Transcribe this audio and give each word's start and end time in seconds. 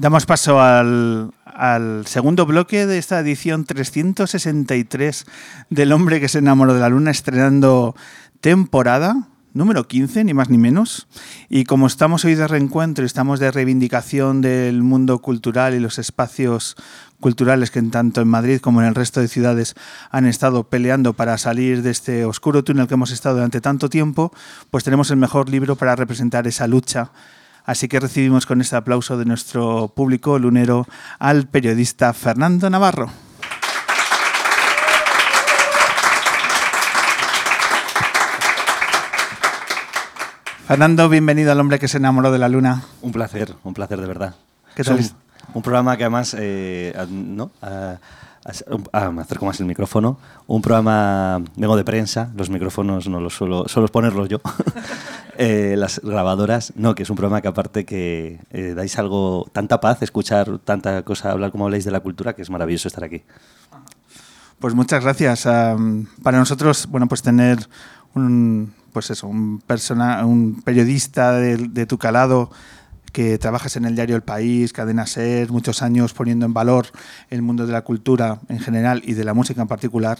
Damos 0.00 0.26
paso 0.26 0.60
al, 0.60 1.32
al 1.44 2.06
segundo 2.06 2.46
bloque 2.46 2.86
de 2.86 2.98
esta 2.98 3.18
edición 3.18 3.64
363 3.64 5.26
del 5.70 5.90
hombre 5.90 6.20
que 6.20 6.28
se 6.28 6.38
enamoró 6.38 6.72
de 6.72 6.78
la 6.78 6.88
luna, 6.88 7.10
estrenando 7.10 7.96
temporada 8.40 9.26
número 9.54 9.88
15, 9.88 10.22
ni 10.22 10.34
más 10.34 10.50
ni 10.50 10.56
menos. 10.56 11.08
Y 11.48 11.64
como 11.64 11.88
estamos 11.88 12.24
hoy 12.24 12.36
de 12.36 12.46
reencuentro 12.46 13.04
y 13.04 13.06
estamos 13.06 13.40
de 13.40 13.50
reivindicación 13.50 14.40
del 14.40 14.84
mundo 14.84 15.18
cultural 15.18 15.74
y 15.74 15.80
los 15.80 15.98
espacios 15.98 16.76
culturales 17.18 17.72
que 17.72 17.82
tanto 17.82 18.20
en 18.20 18.28
Madrid 18.28 18.60
como 18.60 18.80
en 18.80 18.86
el 18.86 18.94
resto 18.94 19.20
de 19.20 19.26
ciudades 19.26 19.74
han 20.12 20.26
estado 20.26 20.68
peleando 20.68 21.14
para 21.14 21.38
salir 21.38 21.82
de 21.82 21.90
este 21.90 22.24
oscuro 22.24 22.62
túnel 22.62 22.86
que 22.86 22.94
hemos 22.94 23.10
estado 23.10 23.34
durante 23.34 23.60
tanto 23.60 23.88
tiempo, 23.88 24.32
pues 24.70 24.84
tenemos 24.84 25.10
el 25.10 25.16
mejor 25.16 25.48
libro 25.48 25.74
para 25.74 25.96
representar 25.96 26.46
esa 26.46 26.68
lucha 26.68 27.10
Así 27.68 27.86
que 27.86 28.00
recibimos 28.00 28.46
con 28.46 28.62
este 28.62 28.76
aplauso 28.76 29.18
de 29.18 29.26
nuestro 29.26 29.88
público 29.88 30.38
lunero 30.38 30.86
al 31.18 31.48
periodista 31.48 32.14
Fernando 32.14 32.70
Navarro. 32.70 33.10
Fernando, 40.66 41.10
bienvenido 41.10 41.52
al 41.52 41.60
hombre 41.60 41.78
que 41.78 41.88
se 41.88 41.98
enamoró 41.98 42.32
de 42.32 42.38
la 42.38 42.48
luna. 42.48 42.84
Un 43.02 43.12
placer, 43.12 43.54
un 43.62 43.74
placer 43.74 44.00
de 44.00 44.06
verdad. 44.06 44.34
¿Qué 44.74 44.82
tal? 44.82 45.00
Un, 45.52 45.60
programa 45.60 45.98
que 45.98 46.04
además, 46.04 46.34
eh, 46.38 46.94
¿no? 47.10 47.50
Ah, 47.60 49.10
me 49.10 49.20
acerco 49.20 49.44
más 49.44 49.60
el 49.60 49.66
micrófono. 49.66 50.18
Un 50.46 50.62
programa, 50.62 51.42
vengo 51.56 51.76
de 51.76 51.84
prensa, 51.84 52.30
los 52.34 52.48
micrófonos 52.48 53.08
no 53.08 53.20
los 53.20 53.34
suelo, 53.34 53.68
suelo 53.68 53.88
ponerlos 53.88 54.30
yo. 54.30 54.40
Eh, 55.40 55.76
las 55.78 56.00
grabadoras, 56.00 56.72
no, 56.74 56.96
que 56.96 57.04
es 57.04 57.10
un 57.10 57.16
programa 57.16 57.40
que 57.40 57.46
aparte 57.46 57.84
que 57.84 58.40
eh, 58.50 58.74
dais 58.74 58.98
algo, 58.98 59.46
tanta 59.52 59.80
paz, 59.80 60.02
escuchar 60.02 60.58
tanta 60.58 61.04
cosa, 61.04 61.30
hablar 61.30 61.52
como 61.52 61.66
habláis 61.66 61.84
de 61.84 61.92
la 61.92 62.00
cultura, 62.00 62.34
que 62.34 62.42
es 62.42 62.50
maravilloso 62.50 62.88
estar 62.88 63.04
aquí. 63.04 63.22
Pues 64.58 64.74
muchas 64.74 65.00
gracias. 65.00 65.44
para 65.44 66.38
nosotros, 66.38 66.88
bueno, 66.90 67.06
pues 67.06 67.22
tener 67.22 67.68
un, 68.14 68.74
pues 68.92 69.10
eso, 69.10 69.28
un, 69.28 69.60
persona, 69.60 70.26
un 70.26 70.60
periodista 70.62 71.30
de, 71.30 71.56
de 71.56 71.86
tu 71.86 71.98
calado 71.98 72.50
que 73.12 73.38
trabajas 73.38 73.76
en 73.76 73.84
el 73.84 73.94
diario 73.94 74.16
El 74.16 74.22
País, 74.22 74.72
Cadena 74.72 75.06
Ser, 75.06 75.52
muchos 75.52 75.82
años 75.82 76.14
poniendo 76.14 76.46
en 76.46 76.52
valor 76.52 76.86
el 77.30 77.42
mundo 77.42 77.64
de 77.64 77.72
la 77.72 77.82
cultura 77.82 78.40
en 78.48 78.58
general 78.58 79.02
y 79.04 79.14
de 79.14 79.22
la 79.22 79.34
música 79.34 79.62
en 79.62 79.68
particular. 79.68 80.18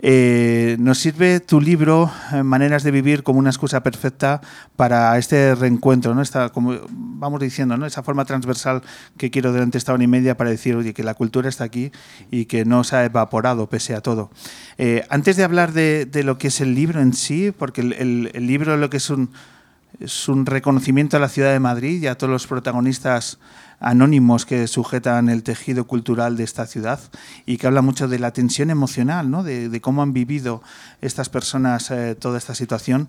Eh, 0.00 0.76
nos 0.78 0.98
sirve 0.98 1.40
tu 1.40 1.60
libro, 1.60 2.10
eh, 2.32 2.44
Maneras 2.44 2.84
de 2.84 2.92
Vivir, 2.92 3.24
como 3.24 3.40
una 3.40 3.50
excusa 3.50 3.82
perfecta 3.82 4.40
para 4.76 5.18
este 5.18 5.56
reencuentro, 5.56 6.14
¿no? 6.14 6.22
Esta, 6.22 6.50
como 6.50 6.74
vamos 6.88 7.40
diciendo, 7.40 7.76
¿no? 7.76 7.84
esa 7.84 8.04
forma 8.04 8.24
transversal 8.24 8.82
que 9.16 9.30
quiero 9.30 9.50
durante 9.50 9.76
esta 9.76 9.92
hora 9.92 10.04
y 10.04 10.06
media 10.06 10.36
para 10.36 10.50
decir 10.50 10.76
oye, 10.76 10.94
que 10.94 11.02
la 11.02 11.14
cultura 11.14 11.48
está 11.48 11.64
aquí 11.64 11.90
y 12.30 12.44
que 12.44 12.64
no 12.64 12.84
se 12.84 12.94
ha 12.94 13.04
evaporado 13.04 13.68
pese 13.68 13.96
a 13.96 14.00
todo. 14.00 14.30
Eh, 14.78 15.04
antes 15.10 15.36
de 15.36 15.42
hablar 15.42 15.72
de, 15.72 16.08
lo 16.22 16.38
que 16.38 16.48
es 16.48 16.60
el 16.60 16.74
libro 16.74 17.00
en 17.00 17.12
sí, 17.12 17.52
porque 17.56 17.80
el, 17.80 18.30
el 18.32 18.46
libro 18.46 18.76
lo 18.76 18.90
que 18.90 18.98
es 18.98 19.10
un 19.10 20.46
reconocimiento 20.46 21.16
a 21.16 21.20
la 21.20 21.28
ciudad 21.28 21.52
de 21.52 21.60
Madrid 21.60 22.00
y 22.00 22.06
a 22.06 22.16
todos 22.16 22.30
los 22.30 22.46
protagonistas 22.46 23.38
anónimos 23.80 24.44
que 24.46 24.66
sujetan 24.66 25.28
el 25.28 25.42
tejido 25.42 25.86
cultural 25.86 26.36
de 26.36 26.44
esta 26.44 26.66
ciudad 26.66 27.00
y 27.46 27.58
que 27.58 27.66
habla 27.66 27.82
mucho 27.82 28.08
de 28.08 28.18
la 28.18 28.32
tensión 28.32 28.70
emocional, 28.70 29.30
¿no? 29.30 29.42
de, 29.42 29.80
cómo 29.80 30.02
han 30.02 30.12
vivido 30.12 30.62
estas 31.00 31.28
personas 31.28 31.90
eh, 31.90 32.14
toda 32.14 32.38
esta 32.38 32.54
situación. 32.54 33.08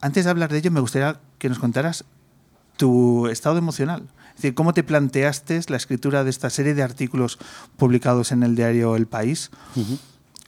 Antes 0.00 0.24
de 0.24 0.30
hablar 0.30 0.50
de 0.50 0.58
ello, 0.58 0.70
me 0.70 0.80
gustaría 0.80 1.20
que 1.38 1.48
nos 1.48 1.58
contaras 1.58 2.04
tu 2.76 3.26
estado 3.26 3.58
emocional. 3.58 4.04
Es 4.30 4.42
decir, 4.42 4.54
cómo 4.54 4.72
te 4.72 4.84
planteaste 4.84 5.60
la 5.68 5.76
escritura 5.76 6.22
de 6.22 6.30
esta 6.30 6.48
serie 6.48 6.74
de 6.74 6.84
artículos 6.84 7.38
publicados 7.76 8.30
en 8.30 8.44
el 8.44 8.54
diario 8.54 8.94
El 8.94 9.06
País. 9.06 9.50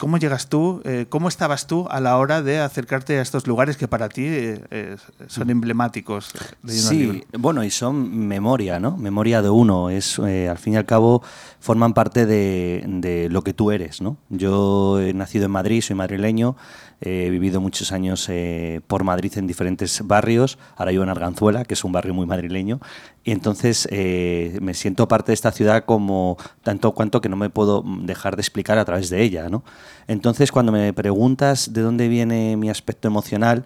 ¿Cómo 0.00 0.16
llegas 0.16 0.48
tú, 0.48 0.80
eh, 0.86 1.04
cómo 1.10 1.28
estabas 1.28 1.66
tú 1.66 1.86
a 1.90 2.00
la 2.00 2.16
hora 2.16 2.40
de 2.40 2.58
acercarte 2.58 3.18
a 3.18 3.20
estos 3.20 3.46
lugares 3.46 3.76
que 3.76 3.86
para 3.86 4.08
ti 4.08 4.24
eh, 4.26 4.96
son 5.26 5.50
emblemáticos? 5.50 6.32
sí, 6.66 7.22
bueno, 7.38 7.62
y 7.64 7.70
son 7.70 8.26
memoria, 8.26 8.80
¿no? 8.80 8.96
Memoria 8.96 9.42
de 9.42 9.50
uno. 9.50 9.90
Es, 9.90 10.18
eh, 10.18 10.48
al 10.48 10.56
fin 10.56 10.72
y 10.72 10.76
al 10.78 10.86
cabo, 10.86 11.22
forman 11.60 11.92
parte 11.92 12.24
de, 12.24 12.82
de, 12.86 13.28
lo 13.28 13.44
que 13.44 13.52
tú 13.52 13.72
eres, 13.72 14.00
¿no? 14.00 14.16
Yo 14.30 14.98
he 15.02 15.12
nacido 15.12 15.44
en 15.44 15.50
Madrid, 15.50 15.82
soy 15.82 15.96
madrileño, 15.96 16.56
He 17.02 17.30
vivido 17.30 17.62
muchos 17.62 17.92
años 17.92 18.26
eh, 18.28 18.82
por 18.86 19.04
Madrid 19.04 19.32
en 19.36 19.46
diferentes 19.46 20.06
barrios. 20.06 20.58
Ahora 20.76 20.90
vivo 20.90 21.02
en 21.02 21.08
Arganzuela, 21.08 21.64
que 21.64 21.74
es 21.74 21.82
un 21.82 21.92
barrio 21.92 22.12
muy 22.12 22.26
madrileño. 22.26 22.78
Y 23.24 23.32
entonces 23.32 23.88
eh, 23.90 24.58
me 24.60 24.74
siento 24.74 25.08
parte 25.08 25.32
de 25.32 25.34
esta 25.34 25.50
ciudad 25.50 25.84
como 25.86 26.36
tanto 26.62 26.92
cuanto 26.92 27.20
que 27.20 27.30
no 27.30 27.36
me 27.36 27.48
puedo 27.48 27.82
dejar 28.02 28.36
de 28.36 28.42
explicar 28.42 28.78
a 28.78 28.84
través 28.84 29.08
de 29.08 29.22
ella. 29.22 29.48
¿no? 29.48 29.64
Entonces, 30.08 30.52
cuando 30.52 30.72
me 30.72 30.92
preguntas 30.92 31.72
de 31.72 31.80
dónde 31.80 32.08
viene 32.08 32.56
mi 32.58 32.68
aspecto 32.68 33.08
emocional, 33.08 33.64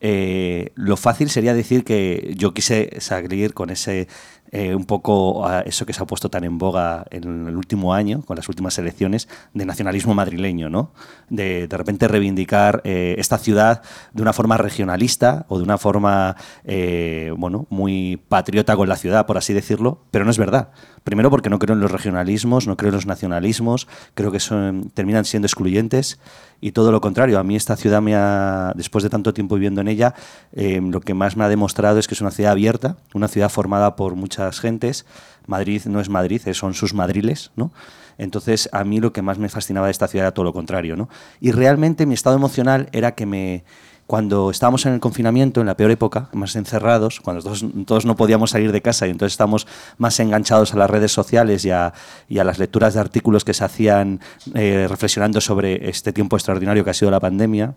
eh, 0.00 0.70
lo 0.76 0.96
fácil 0.96 1.28
sería 1.28 1.54
decir 1.54 1.82
que 1.84 2.32
yo 2.36 2.54
quise 2.54 3.00
salir 3.00 3.52
con 3.54 3.70
ese 3.70 4.06
eh, 4.50 4.74
un 4.74 4.86
poco 4.86 5.46
a 5.46 5.60
eso 5.60 5.84
que 5.84 5.92
se 5.92 6.02
ha 6.02 6.06
puesto 6.06 6.30
tan 6.30 6.44
en 6.44 6.56
boga 6.56 7.04
en 7.10 7.48
el 7.48 7.56
último 7.56 7.92
año, 7.92 8.22
con 8.22 8.36
las 8.36 8.48
últimas 8.48 8.78
elecciones, 8.78 9.28
de 9.52 9.66
nacionalismo 9.66 10.14
madrileño, 10.14 10.70
¿no? 10.70 10.92
De 11.28 11.68
de 11.68 11.76
repente 11.76 12.08
reivindicar 12.08 12.80
eh, 12.84 13.14
esta 13.18 13.36
ciudad 13.36 13.82
de 14.12 14.22
una 14.22 14.32
forma 14.32 14.56
regionalista 14.56 15.44
o 15.48 15.58
de 15.58 15.64
una 15.64 15.76
forma, 15.76 16.36
eh, 16.64 17.32
bueno, 17.36 17.66
muy 17.68 18.22
patriota 18.28 18.74
con 18.74 18.88
la 18.88 18.96
ciudad, 18.96 19.26
por 19.26 19.36
así 19.36 19.52
decirlo, 19.52 20.00
pero 20.10 20.24
no 20.24 20.30
es 20.30 20.38
verdad. 20.38 20.70
Primero 21.04 21.30
porque 21.30 21.50
no 21.50 21.58
creo 21.58 21.74
en 21.74 21.80
los 21.80 21.92
regionalismos, 21.92 22.66
no 22.66 22.76
creo 22.76 22.88
en 22.88 22.96
los 22.96 23.06
nacionalismos, 23.06 23.86
creo 24.14 24.32
que 24.32 24.40
son, 24.40 24.90
terminan 24.94 25.24
siendo 25.24 25.46
excluyentes 25.46 26.18
y 26.60 26.72
todo 26.72 26.90
lo 26.90 27.00
contrario. 27.00 27.38
A 27.38 27.44
mí 27.44 27.56
esta 27.56 27.76
ciudad 27.76 28.02
me 28.02 28.14
ha, 28.14 28.72
después 28.74 29.04
de 29.04 29.10
tanto 29.10 29.32
tiempo 29.32 29.54
viviendo 29.54 29.80
en 29.80 29.88
ella, 29.88 30.14
lo 30.52 31.00
que 31.00 31.14
más 31.14 31.36
me 31.36 31.44
ha 31.44 31.48
demostrado 31.48 31.98
es 31.98 32.08
que 32.08 32.14
es 32.14 32.20
una 32.20 32.30
ciudad 32.30 32.52
abierta, 32.52 32.96
una 33.14 33.28
ciudad 33.28 33.48
formada 33.48 33.96
por 33.96 34.16
muchas 34.16 34.37
gentes. 34.60 35.06
Madrid 35.46 35.82
no 35.86 36.00
es 36.00 36.08
Madrid, 36.08 36.42
eh, 36.46 36.54
son 36.54 36.74
sus 36.74 36.94
madriles, 36.94 37.50
¿no? 37.56 37.72
Entonces, 38.18 38.68
a 38.72 38.82
mí 38.84 39.00
lo 39.00 39.12
que 39.12 39.22
más 39.22 39.38
me 39.38 39.48
fascinaba 39.48 39.86
de 39.86 39.92
esta 39.92 40.08
ciudad 40.08 40.26
era 40.26 40.34
todo 40.34 40.44
lo 40.44 40.52
contrario, 40.52 40.96
¿no? 40.96 41.08
Y 41.40 41.52
realmente 41.52 42.04
mi 42.04 42.14
estado 42.14 42.36
emocional 42.36 42.88
era 42.92 43.14
que 43.14 43.26
me 43.26 43.64
cuando 44.08 44.50
estábamos 44.50 44.86
en 44.86 44.94
el 44.94 45.00
confinamiento, 45.00 45.60
en 45.60 45.66
la 45.66 45.76
peor 45.76 45.90
época, 45.90 46.30
más 46.32 46.56
encerrados, 46.56 47.20
cuando 47.20 47.42
todos, 47.42 48.06
no 48.06 48.16
podíamos 48.16 48.52
salir 48.52 48.72
de 48.72 48.80
casa 48.80 49.06
y 49.06 49.10
entonces 49.10 49.34
estábamos 49.34 49.66
más 49.98 50.18
enganchados 50.18 50.72
a 50.72 50.78
las 50.78 50.88
redes 50.88 51.12
sociales 51.12 51.66
y 51.66 51.70
a, 51.70 51.92
las 52.30 52.58
lecturas 52.58 52.94
de 52.94 53.00
artículos 53.00 53.44
que 53.44 53.52
se 53.52 53.66
hacían 53.66 54.20
eh, 54.54 54.86
reflexionando 54.88 55.42
sobre 55.42 55.90
este 55.90 56.14
tiempo 56.14 56.36
extraordinario 56.36 56.84
que 56.84 56.90
ha 56.90 56.94
sido 56.94 57.10
la 57.10 57.20
pandemia, 57.20 57.74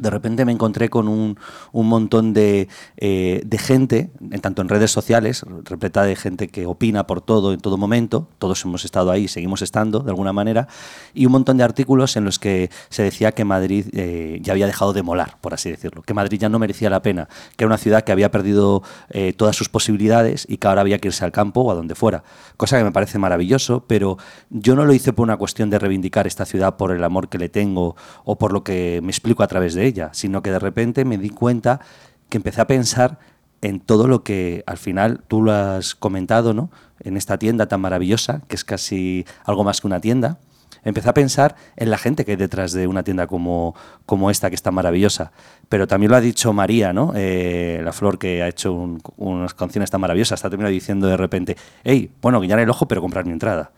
de 0.00 0.10
repente 0.10 0.44
me 0.44 0.52
encontré 0.52 0.88
con 0.88 1.08
un, 1.08 1.38
un 1.72 1.88
montón 1.88 2.32
de, 2.32 2.68
eh, 2.96 3.42
de, 3.44 3.58
gente, 3.58 4.10
tanto 4.40 4.62
en 4.62 4.68
redes 4.68 4.90
sociales, 4.90 5.44
repleta 5.64 6.04
de 6.04 6.16
gente 6.16 6.48
que 6.48 6.66
opina 6.66 7.06
por 7.06 7.20
todo 7.20 7.52
en 7.52 7.60
todo 7.60 7.76
momento, 7.76 8.28
todos 8.38 8.64
hemos 8.64 8.84
estado 8.84 9.10
ahí, 9.10 9.28
seguimos 9.28 9.62
estando 9.62 10.00
de 10.00 10.10
alguna 10.10 10.32
manera, 10.32 10.68
y 11.14 11.26
un 11.26 11.32
montón 11.32 11.56
de 11.58 11.64
artículos 11.64 12.16
en 12.16 12.24
los 12.24 12.38
que 12.38 12.70
se 12.88 13.02
decía 13.02 13.32
que 13.32 13.44
Madrid 13.44 13.86
eh, 13.92 14.38
ya 14.42 14.52
había 14.52 14.66
dejado 14.66 14.92
de 14.92 15.02
molar, 15.02 15.36
por 15.40 15.54
así 15.54 15.70
decirlo, 15.70 16.02
que 16.02 16.14
Madrid 16.14 16.38
ya 16.38 16.48
no 16.48 16.58
merecía 16.58 16.88
la 16.90 17.02
pena, 17.02 17.28
que 17.56 17.64
era 17.64 17.66
una 17.66 17.78
ciudad 17.78 18.02
que 18.02 18.12
había 18.12 18.30
perdido 18.30 18.82
eh, 19.10 19.32
todas 19.32 19.56
sus 19.56 19.68
posibilidades 19.68 20.46
y 20.48 20.56
que 20.56 20.68
ahora 20.68 20.80
había 20.80 20.98
que 20.98 21.08
irse 21.08 21.24
al 21.24 21.32
campo 21.32 21.60
o 21.60 21.70
a 21.70 21.74
donde 21.74 21.94
fuera, 21.94 22.24
cosa 22.56 22.78
que 22.78 22.84
me 22.84 22.92
parece 22.92 23.18
maravilloso, 23.18 23.84
pero 23.86 24.16
yo 24.48 24.74
no 24.74 24.84
lo 24.84 24.94
hice 24.94 25.12
por 25.12 25.24
una 25.24 25.36
cuestión 25.36 25.70
de 25.70 25.78
reivindicar 25.78 26.26
esta 26.26 26.46
ciudad 26.46 26.76
por 26.76 26.92
el 26.92 27.04
amor 27.04 27.28
que 27.28 27.38
le 27.38 27.48
tengo 27.48 27.96
o 28.24 28.38
por 28.38 28.52
lo 28.52 28.64
que 28.64 29.00
me 29.02 29.10
explico 29.10 29.42
a 29.42 29.46
través 29.46 29.74
de 29.74 29.79
ella, 29.86 30.10
sino 30.12 30.42
que 30.42 30.50
de 30.50 30.58
repente 30.58 31.04
me 31.04 31.18
di 31.18 31.30
cuenta 31.30 31.80
que 32.28 32.38
empecé 32.38 32.60
a 32.60 32.66
pensar 32.66 33.18
en 33.62 33.80
todo 33.80 34.08
lo 34.08 34.22
que 34.22 34.62
al 34.66 34.78
final 34.78 35.22
tú 35.28 35.42
lo 35.42 35.52
has 35.52 35.94
comentado, 35.94 36.54
¿no? 36.54 36.70
En 37.00 37.16
esta 37.16 37.38
tienda 37.38 37.66
tan 37.66 37.80
maravillosa, 37.80 38.42
que 38.48 38.56
es 38.56 38.64
casi 38.64 39.26
algo 39.44 39.64
más 39.64 39.80
que 39.80 39.86
una 39.86 40.00
tienda. 40.00 40.38
Empecé 40.82 41.10
a 41.10 41.14
pensar 41.14 41.56
en 41.76 41.90
la 41.90 41.98
gente 41.98 42.24
que 42.24 42.32
hay 42.32 42.36
detrás 42.36 42.72
de 42.72 42.86
una 42.86 43.02
tienda 43.02 43.26
como, 43.26 43.74
como 44.06 44.30
esta, 44.30 44.48
que 44.48 44.54
está 44.54 44.70
maravillosa. 44.70 45.32
Pero 45.68 45.86
también 45.86 46.10
lo 46.10 46.16
ha 46.16 46.22
dicho 46.22 46.52
María, 46.54 46.94
¿no? 46.94 47.12
Eh, 47.14 47.82
la 47.84 47.92
flor 47.92 48.18
que 48.18 48.42
ha 48.42 48.48
hecho 48.48 48.98
unas 49.18 49.52
canciones 49.52 49.90
tan 49.90 50.00
maravillosas. 50.00 50.38
Está 50.38 50.48
terminado 50.48 50.72
diciendo 50.72 51.06
de 51.06 51.18
repente, 51.18 51.56
hey, 51.84 52.10
bueno, 52.22 52.40
guiñar 52.40 52.60
el 52.60 52.70
ojo, 52.70 52.88
pero 52.88 53.02
comprar 53.02 53.26
mi 53.26 53.32
entrada. 53.32 53.72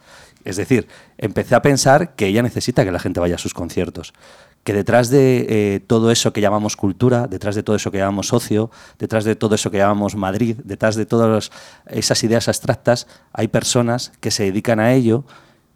Es 0.44 0.56
decir, 0.56 0.88
empecé 1.18 1.54
a 1.54 1.62
pensar 1.62 2.14
que 2.14 2.26
ella 2.26 2.42
necesita 2.42 2.84
que 2.84 2.92
la 2.92 2.98
gente 2.98 3.20
vaya 3.20 3.36
a 3.36 3.38
sus 3.38 3.54
conciertos 3.54 4.12
que 4.64 4.72
detrás 4.72 5.10
de 5.10 5.46
eh, 5.48 5.80
todo 5.80 6.10
eso 6.10 6.32
que 6.32 6.40
llamamos 6.40 6.76
cultura, 6.76 7.26
detrás 7.26 7.54
de 7.54 7.62
todo 7.62 7.76
eso 7.76 7.90
que 7.90 7.98
llamamos 7.98 8.32
ocio, 8.32 8.70
detrás 8.98 9.24
de 9.24 9.34
todo 9.34 9.54
eso 9.54 9.70
que 9.70 9.78
llamamos 9.78 10.14
Madrid, 10.14 10.56
detrás 10.62 10.94
de 10.94 11.04
todas 11.04 11.50
esas 11.86 12.22
ideas 12.22 12.48
abstractas, 12.48 13.08
hay 13.32 13.48
personas 13.48 14.12
que 14.20 14.30
se 14.30 14.44
dedican 14.44 14.78
a 14.78 14.92
ello 14.92 15.24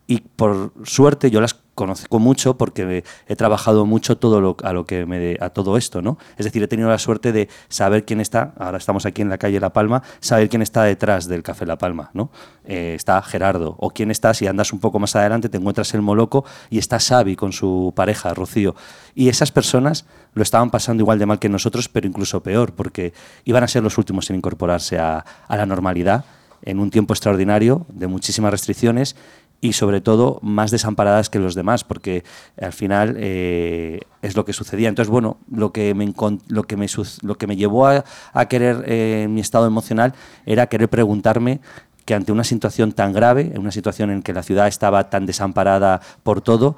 y 0.07 0.21
por 0.21 0.73
suerte 0.85 1.31
yo 1.31 1.41
las 1.41 1.57
conozco 1.77 2.19
mucho 2.19 2.57
porque 2.57 3.05
he 3.29 3.37
trabajado 3.37 3.87
mucho 3.87 4.17
todo 4.17 4.41
lo, 4.41 4.57
a 4.65 4.73
lo 4.73 4.87
que 4.87 5.37
a 5.41 5.51
todo 5.51 5.77
esto, 5.77 6.03
¿no? 6.03 6.19
Es 6.39 6.45
decir, 6.45 6.63
he 6.63 6.69
tenido 6.69 6.89
la 6.89 6.99
suerte 6.99 7.31
de 7.33 7.49
saber 7.69 8.05
quién 8.05 8.21
está, 8.21 8.55
ahora 8.59 8.79
estamos 8.79 9.07
aquí 9.07 9.23
en 9.23 9.29
la 9.29 9.39
calle 9.39 9.61
La 9.61 9.73
Palma, 9.73 10.03
saber 10.21 10.49
quién 10.49 10.63
está 10.63 10.83
detrás 10.83 11.29
del 11.29 11.43
Café 11.43 11.67
La 11.67 11.77
Palma, 11.77 12.11
¿no? 12.15 12.31
Eh, 12.65 12.95
está 12.97 13.23
Gerardo, 13.23 13.77
o 13.79 13.91
quién 13.91 14.11
está, 14.11 14.35
si 14.35 14.47
andas 14.47 14.73
un 14.73 14.81
poco 14.81 14.99
más 14.99 15.15
adelante, 15.15 15.49
te 15.49 15.59
encuentras 15.59 15.93
el 15.95 16.03
Moloco 16.03 16.45
y 16.71 16.79
está 16.79 16.99
Xavi 16.99 17.37
con 17.37 17.53
su 17.53 17.93
pareja, 17.95 18.33
Rocío. 18.35 18.75
Y 19.15 19.29
esas 19.29 19.53
personas 19.53 20.07
lo 20.33 20.43
estaban 20.43 20.71
pasando 20.71 21.03
igual 21.03 21.19
de 21.19 21.27
mal 21.27 21.39
que 21.39 21.51
nosotros, 21.51 21.89
pero 21.91 22.09
incluso 22.09 22.43
peor, 22.43 22.73
porque 22.73 23.13
iban 23.45 23.63
a 23.63 23.69
ser 23.69 23.83
los 23.83 23.99
últimos 23.99 24.29
en 24.31 24.37
incorporarse 24.37 24.99
a 24.99 25.25
la 25.49 25.67
normalidad 25.67 26.25
en 26.63 26.81
un 26.81 26.91
tiempo 26.91 27.15
extraordinario 27.15 27.87
de 27.89 28.07
muchísimas 28.07 28.51
restricciones 28.51 29.17
y 29.61 29.73
sobre 29.73 30.01
todo 30.01 30.39
más 30.43 30.71
desamparadas 30.71 31.31
que 31.31 31.39
los 31.39 31.55
demás, 31.55 31.85
porque 31.85 32.25
al 32.61 32.73
final 32.73 33.17
eh, 33.19 34.01
es 34.23 34.37
lo 34.37 34.45
que 34.45 34.53
sucedía. 34.53 34.89
Entonces, 34.89 35.11
bueno, 35.11 35.39
lo 35.51 35.73
que 35.73 35.95
me, 35.95 36.13
lo 36.49 36.63
que 36.65 36.77
me, 36.77 36.87
lo 37.23 37.39
que 37.39 37.47
me 37.47 37.57
llevó 37.57 37.87
a, 37.87 38.05
querer 38.49 38.85
eh, 38.87 39.27
mi 39.29 39.41
estado 39.41 39.67
emocional 39.67 40.15
era 40.45 40.67
querer 40.67 40.89
preguntarme 40.89 41.61
que 42.05 42.15
ante 42.15 42.33
una 42.33 42.45
situación 42.45 42.93
tan 42.93 43.13
grave, 43.13 43.51
en 43.53 43.59
una 43.59 43.73
situación 43.73 44.11
en 44.11 44.23
que 44.23 44.33
la 44.33 44.43
ciudad 44.43 44.69
estaba 44.69 45.11
tan 45.11 45.27
desamparada 45.27 46.01
por 46.23 46.41
todo, 46.41 46.77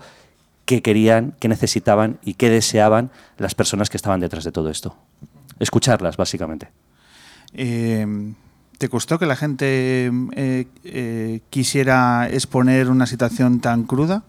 qué 0.64 0.80
querían, 0.80 1.34
qué 1.38 1.48
necesitaban 1.48 2.18
y 2.24 2.34
qué 2.34 2.48
deseaban 2.48 3.10
las 3.36 3.54
personas 3.54 3.90
que 3.90 3.98
estaban 3.98 4.20
detrás 4.20 4.44
de 4.44 4.52
todo 4.52 4.70
esto. 4.70 4.96
Escucharlas, 5.58 6.16
básicamente. 6.16 6.68
Eh, 7.52 8.06
¿Te 8.78 8.88
costó 8.88 9.18
que 9.18 9.26
la 9.26 9.34
gente 9.34 10.06
eh, 10.36 10.66
eh, 10.84 11.40
quisiera 11.50 12.28
exponer 12.30 12.90
una 12.90 13.06
situación 13.06 13.60
tan 13.60 13.82
cruda 13.82 14.22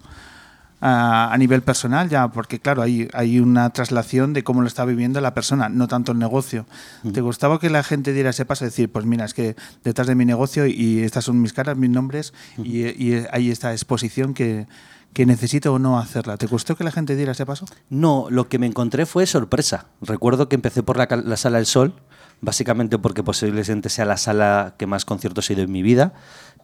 a, 0.82 1.36
nivel 1.38 1.62
personal? 1.62 2.10
Ya, 2.10 2.30
porque 2.30 2.60
claro, 2.60 2.82
hay, 2.82 3.08
hay 3.14 3.40
una 3.40 3.70
traslación 3.70 4.34
de 4.34 4.44
cómo 4.44 4.62
lo 4.62 4.68
está 4.68 4.86
viviendo 4.86 5.22
la 5.22 5.36
persona, 5.36 5.70
no 5.70 5.88
tanto 5.88 6.14
el 6.14 6.18
negocio. 6.18 6.66
Mm. 7.04 7.12
¿Te 7.12 7.22
gustaba 7.22 7.60
que 7.60 7.70
la 7.70 7.84
gente 7.84 8.12
diera 8.12 8.32
ese 8.32 8.44
paso? 8.44 8.66
Decir, 8.66 8.92
pues 8.92 9.06
mira, 9.06 9.24
es 9.24 9.36
que 9.36 9.56
detrás 9.84 10.08
de 10.08 10.16
mi 10.16 10.26
negocio 10.26 10.66
y 10.66 11.04
estas 11.04 11.26
son 11.26 11.40
mis 11.44 11.54
caras, 11.54 11.78
mis 11.78 11.92
nombres 11.92 12.34
mm. 12.58 12.62
y, 12.66 12.86
y 12.88 13.26
hay 13.32 13.52
esta 13.52 13.72
exposición 13.72 14.34
que, 14.34 14.66
que 15.14 15.28
necesito 15.28 15.74
o 15.74 15.78
no 15.78 16.00
hacerla. 16.00 16.38
¿Te 16.38 16.48
gustó 16.48 16.76
que 16.76 16.84
la 16.84 16.92
gente 16.92 17.16
diera 17.16 17.34
ese 17.34 17.46
paso? 17.46 17.68
No, 17.92 18.26
lo 18.32 18.50
que 18.50 18.58
me 18.58 18.66
encontré 18.66 19.06
fue 19.06 19.28
sorpresa. 19.28 19.86
Recuerdo 20.02 20.50
que 20.50 20.56
empecé 20.56 20.82
por 20.82 20.98
la, 20.98 21.08
la 21.24 21.38
Sala 21.38 21.58
del 21.58 21.68
Sol 21.68 21.94
básicamente 22.42 22.98
porque 22.98 23.24
posiblemente 23.24 23.90
sea 23.90 24.06
la 24.06 24.18
sala 24.18 24.76
que 24.78 24.88
más 24.88 25.06
conciertos 25.06 25.50
he 25.50 25.54
ido 25.54 25.64
en 25.64 25.72
mi 25.72 25.84
vida 25.84 26.14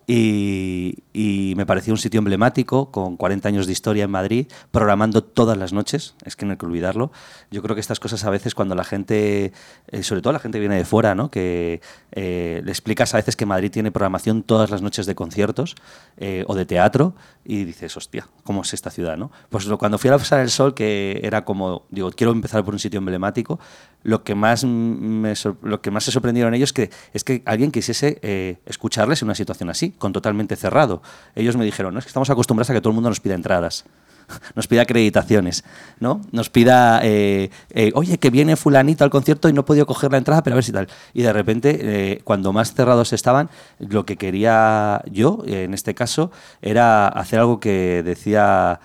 y, 0.07 1.53
me 1.55 1.65
pareció 1.65 1.93
un 1.93 1.97
sitio 1.97 2.19
emblemático, 2.19 2.91
con 2.91 3.17
40 3.17 3.47
años 3.47 3.65
de 3.65 3.71
historia 3.71 4.03
en 4.03 4.11
Madrid, 4.11 4.47
programando 4.71 5.23
todas 5.23 5.57
las 5.57 5.73
noches, 5.73 6.15
es 6.25 6.35
que 6.35 6.45
no 6.45 6.51
hay 6.51 6.57
que 6.57 6.65
olvidarlo. 6.65 7.11
Yo 7.49 7.61
creo 7.61 7.75
que 7.75 7.79
estas 7.79 7.99
cosas 7.99 8.23
a 8.25 8.29
veces 8.29 8.53
cuando 8.53 8.75
la 8.75 8.83
gente, 8.83 9.53
eh, 9.87 10.03
sobre 10.03 10.21
todo 10.21 10.33
la 10.33 10.39
gente 10.39 10.59
viene 10.59 10.75
de 10.75 10.85
fuera, 10.85 11.15
¿no? 11.15 11.31
que 11.31 11.81
eh, 12.11 12.61
le 12.63 12.71
explicas 12.71 13.13
a 13.13 13.17
veces 13.17 13.35
que 13.35 13.45
Madrid 13.45 13.71
tiene 13.71 13.91
programación 13.91 14.43
todas 14.43 14.69
las 14.69 14.81
noches 14.81 15.05
de 15.05 15.15
conciertos 15.15 15.75
eh, 16.17 16.43
o 16.47 16.55
de 16.55 16.65
teatro 16.65 17.15
y 17.45 17.63
dices, 17.63 17.95
hostia, 17.95 18.27
¿cómo 18.43 18.61
es 18.61 18.73
esta 18.73 18.91
ciudad? 18.91 19.17
¿no? 19.17 19.31
Pues 19.49 19.65
cuando 19.79 19.97
fui 19.97 20.09
a 20.09 20.11
la 20.11 20.17
Pasar 20.17 20.39
del 20.39 20.49
Sol, 20.49 20.73
que 20.73 21.21
era 21.23 21.45
como, 21.45 21.85
digo, 21.89 22.11
quiero 22.11 22.33
empezar 22.33 22.63
por 22.65 22.73
un 22.73 22.79
sitio 22.79 22.99
emblemático, 22.99 23.59
lo 24.03 24.23
que 24.23 24.35
más, 24.35 24.63
me, 24.65 25.33
lo 25.65 25.81
que 25.81 25.91
más 25.91 26.03
se 26.03 26.11
sorprendieron 26.11 26.53
ellos 26.53 26.73
que, 26.73 26.89
es 27.13 27.23
que 27.23 27.41
alguien 27.45 27.71
quisiese 27.71 28.59
escucharles 28.65 29.21
en 29.21 29.27
una 29.27 29.35
situación 29.35 29.69
así 29.69 29.91
con 29.91 30.13
totalmente 30.13 30.55
cerrado. 30.55 31.01
Ellos 31.35 31.57
me 31.57 31.65
dijeron, 31.65 31.93
no, 31.93 31.99
es 31.99 32.05
que 32.05 32.09
estamos 32.09 32.29
acostumbrados 32.29 32.69
a 32.69 32.73
que 32.73 32.81
todo 32.81 32.91
el 32.91 32.95
mundo 32.95 33.09
nos 33.09 33.19
pida 33.19 33.35
entradas 33.35 33.85
nos 34.55 34.67
pida 34.67 34.81
acreditaciones, 34.81 35.63
¿no? 35.99 36.21
Nos 36.31 36.49
pida, 36.49 36.99
eh, 37.03 37.49
eh, 37.69 37.91
oye, 37.95 38.17
que 38.17 38.29
viene 38.29 38.55
fulanito 38.55 39.03
al 39.03 39.09
concierto 39.09 39.49
y 39.49 39.53
no 39.53 39.61
he 39.61 39.63
podido 39.63 39.85
coger 39.85 40.11
la 40.11 40.17
entrada, 40.17 40.43
pero 40.43 40.55
a 40.55 40.57
ver 40.57 40.63
si 40.63 40.71
tal. 40.71 40.87
Y 41.13 41.23
de 41.23 41.33
repente, 41.33 41.77
eh, 41.81 42.21
cuando 42.23 42.53
más 42.53 42.73
cerrados 42.73 43.13
estaban, 43.13 43.49
lo 43.79 44.05
que 44.05 44.17
quería 44.17 45.01
yo, 45.11 45.43
en 45.45 45.73
este 45.73 45.93
caso, 45.93 46.31
era 46.61 47.07
hacer 47.07 47.39
algo 47.39 47.59
que 47.59 48.03
decía 48.03 48.79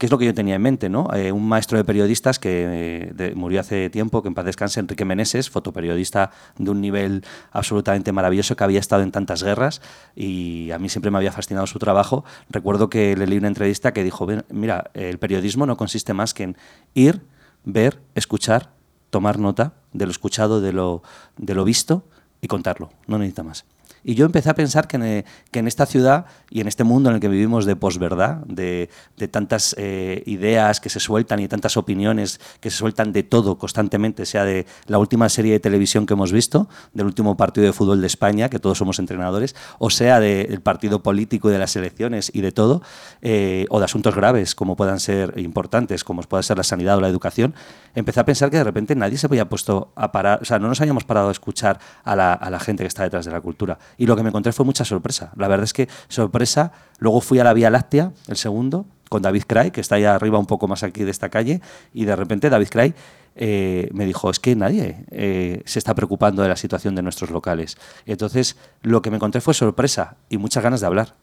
¿Qué 0.00 0.06
es 0.06 0.10
lo 0.10 0.16
que 0.16 0.24
yo 0.24 0.32
tenía 0.32 0.54
en 0.54 0.62
mente? 0.62 0.88
¿no? 0.88 1.12
Eh, 1.12 1.30
un 1.30 1.46
maestro 1.46 1.76
de 1.76 1.84
periodistas 1.84 2.38
que 2.38 3.12
eh, 3.18 3.34
murió 3.36 3.60
hace 3.60 3.90
tiempo, 3.90 4.22
que 4.22 4.28
en 4.28 4.34
paz 4.34 4.46
descanse, 4.46 4.80
Enrique 4.80 5.04
Meneses, 5.04 5.50
fotoperiodista 5.50 6.30
de 6.56 6.70
un 6.70 6.80
nivel 6.80 7.22
absolutamente 7.52 8.10
maravilloso, 8.10 8.56
que 8.56 8.64
había 8.64 8.80
estado 8.80 9.02
en 9.02 9.12
tantas 9.12 9.42
guerras 9.42 9.82
y 10.16 10.70
a 10.70 10.78
mí 10.78 10.88
siempre 10.88 11.10
me 11.10 11.18
había 11.18 11.32
fascinado 11.32 11.66
su 11.66 11.78
trabajo. 11.78 12.24
Recuerdo 12.48 12.88
que 12.88 13.14
le 13.14 13.26
leí 13.26 13.36
una 13.36 13.48
entrevista 13.48 13.92
que 13.92 14.02
dijo, 14.02 14.26
mira, 14.48 14.90
el 14.94 15.18
periodismo 15.18 15.66
no 15.66 15.76
consiste 15.76 16.14
más 16.14 16.32
que 16.32 16.44
en 16.44 16.56
ir, 16.94 17.20
ver, 17.64 18.00
escuchar, 18.14 18.70
tomar 19.10 19.38
nota 19.38 19.74
de 19.92 20.06
lo 20.06 20.12
escuchado, 20.12 20.62
de 20.62 20.72
lo, 20.72 21.02
de 21.36 21.54
lo 21.54 21.62
visto 21.62 22.04
y 22.40 22.46
contarlo. 22.46 22.88
No 23.06 23.18
necesita 23.18 23.42
más. 23.42 23.66
Y 24.04 24.14
yo 24.14 24.24
empecé 24.26 24.50
a 24.50 24.54
pensar 24.54 24.88
que 24.88 25.24
en, 25.52 25.66
esta 25.66 25.86
ciudad 25.86 26.26
y 26.48 26.60
en 26.60 26.68
este 26.68 26.84
mundo 26.84 27.10
en 27.10 27.16
el 27.16 27.20
que 27.20 27.28
vivimos 27.28 27.66
de 27.66 27.76
posverdad, 27.76 28.38
de, 28.46 28.88
de 29.16 29.28
tantas 29.28 29.74
eh, 29.78 30.22
ideas 30.26 30.80
que 30.80 30.88
se 30.88 31.00
sueltan 31.00 31.40
y 31.40 31.48
tantas 31.48 31.76
opiniones 31.76 32.40
que 32.60 32.70
se 32.70 32.76
sueltan 32.76 33.12
de 33.12 33.22
todo 33.22 33.58
constantemente, 33.58 34.24
sea 34.26 34.44
de 34.44 34.66
la 34.86 34.98
última 34.98 35.28
serie 35.28 35.52
de 35.52 35.60
televisión 35.60 36.06
que 36.06 36.14
hemos 36.14 36.32
visto, 36.32 36.68
del 36.94 37.06
último 37.06 37.36
partido 37.36 37.66
de 37.66 37.72
fútbol 37.72 38.00
de 38.00 38.06
España, 38.06 38.48
que 38.48 38.58
todos 38.58 38.78
somos 38.78 38.98
entrenadores, 38.98 39.54
o 39.78 39.90
sea 39.90 40.20
del 40.20 40.60
partido 40.60 41.02
político 41.02 41.50
y 41.50 41.52
de 41.52 41.58
las 41.58 41.76
elecciones 41.76 42.30
y 42.34 42.40
de 42.40 42.52
todo, 42.52 42.82
eh, 43.22 43.66
o 43.68 43.78
de 43.78 43.84
asuntos 43.84 44.14
graves 44.14 44.54
como 44.54 44.76
puedan 44.76 45.00
ser 45.00 45.38
importantes, 45.38 46.04
como 46.04 46.22
pueda 46.22 46.42
ser 46.42 46.56
la 46.56 46.64
sanidad 46.64 46.96
o 46.96 47.00
la 47.00 47.08
educación, 47.08 47.54
empecé 47.94 48.20
a 48.20 48.24
pensar 48.24 48.50
que 48.50 48.56
de 48.56 48.64
repente 48.64 48.94
nadie 48.94 49.18
se 49.18 49.26
había 49.26 49.48
puesto 49.48 49.92
a 49.94 50.12
parar, 50.12 50.40
o 50.42 50.44
sea, 50.44 50.58
no 50.58 50.68
nos 50.68 50.80
habíamos 50.80 51.04
parado 51.04 51.28
a 51.28 51.32
escuchar 51.32 51.78
a 52.04 52.16
la, 52.16 52.32
a 52.32 52.50
la 52.50 52.60
gente 52.60 52.82
que 52.82 52.88
está 52.88 53.02
detrás 53.02 53.24
de 53.24 53.32
la 53.32 53.40
cultura 53.40 53.78
y 53.98 54.06
lo 54.06 54.16
que 54.16 54.22
me 54.22 54.28
encontré 54.28 54.52
fue 54.52 54.64
mucha 54.64 54.84
sorpresa. 54.84 55.32
La 55.36 55.48
verdad 55.48 55.64
es 55.64 55.72
que 55.72 55.88
sorpresa. 56.08 56.72
Luego 56.98 57.20
fui 57.20 57.38
a 57.38 57.44
la 57.44 57.52
Vía 57.52 57.70
Láctea, 57.70 58.12
el 58.28 58.36
segundo, 58.36 58.86
con 59.08 59.22
David 59.22 59.44
Cray, 59.46 59.70
que 59.72 59.80
está 59.80 59.96
ahí 59.96 60.04
arriba 60.04 60.38
un 60.38 60.46
poco 60.46 60.68
más 60.68 60.82
aquí 60.82 61.04
de 61.04 61.10
esta 61.10 61.28
calle, 61.28 61.60
y 61.92 62.04
de 62.04 62.14
repente 62.14 62.48
David 62.48 62.68
Cray 62.70 62.94
eh, 63.36 63.88
me 63.92 64.06
dijo, 64.06 64.30
es 64.30 64.38
que 64.38 64.54
nadie 64.56 65.04
eh, 65.10 65.62
se 65.64 65.78
está 65.78 65.94
preocupando 65.94 66.42
de 66.42 66.48
la 66.48 66.56
situación 66.56 66.94
de 66.94 67.02
nuestros 67.02 67.30
locales. 67.30 67.76
Entonces 68.06 68.56
lo 68.82 69.02
que 69.02 69.10
me 69.10 69.16
encontré 69.16 69.40
fue 69.40 69.54
sorpresa 69.54 70.16
y 70.28 70.38
muchas 70.38 70.62
ganas 70.62 70.80
de 70.80 70.86
hablar. 70.86 71.14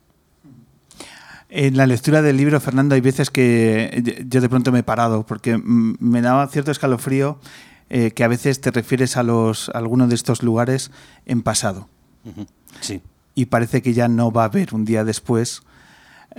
En 1.50 1.78
la 1.78 1.88
lectura 1.88 2.22
del 2.22 2.36
libro, 2.36 2.60
Fernando, 2.60 2.96
hay 2.96 3.02
veces 3.02 3.30
que 3.30 4.26
yo 4.28 4.42
de 4.42 4.50
pronto 4.50 4.72
me 4.74 4.80
he 4.80 4.84
parado 4.84 5.26
porque 5.26 5.58
me 5.64 6.22
daba 6.22 6.48
cierto 6.48 6.72
escalofrío 6.72 7.40
eh, 7.90 8.12
que 8.12 8.26
a 8.26 8.28
veces 8.28 8.60
te 8.60 8.70
refieres 8.72 9.16
a, 9.16 9.24
los, 9.24 9.70
a 9.70 9.78
algunos 9.78 10.10
de 10.10 10.16
estos 10.16 10.44
lugares 10.44 10.92
en 11.26 11.42
pasado. 11.42 11.88
Y 13.36 13.46
parece 13.46 13.82
que 13.82 13.94
ya 13.94 14.08
no 14.08 14.32
va 14.32 14.44
a 14.44 14.46
haber 14.46 14.74
un 14.74 14.86
día 14.86 15.04
después 15.04 15.62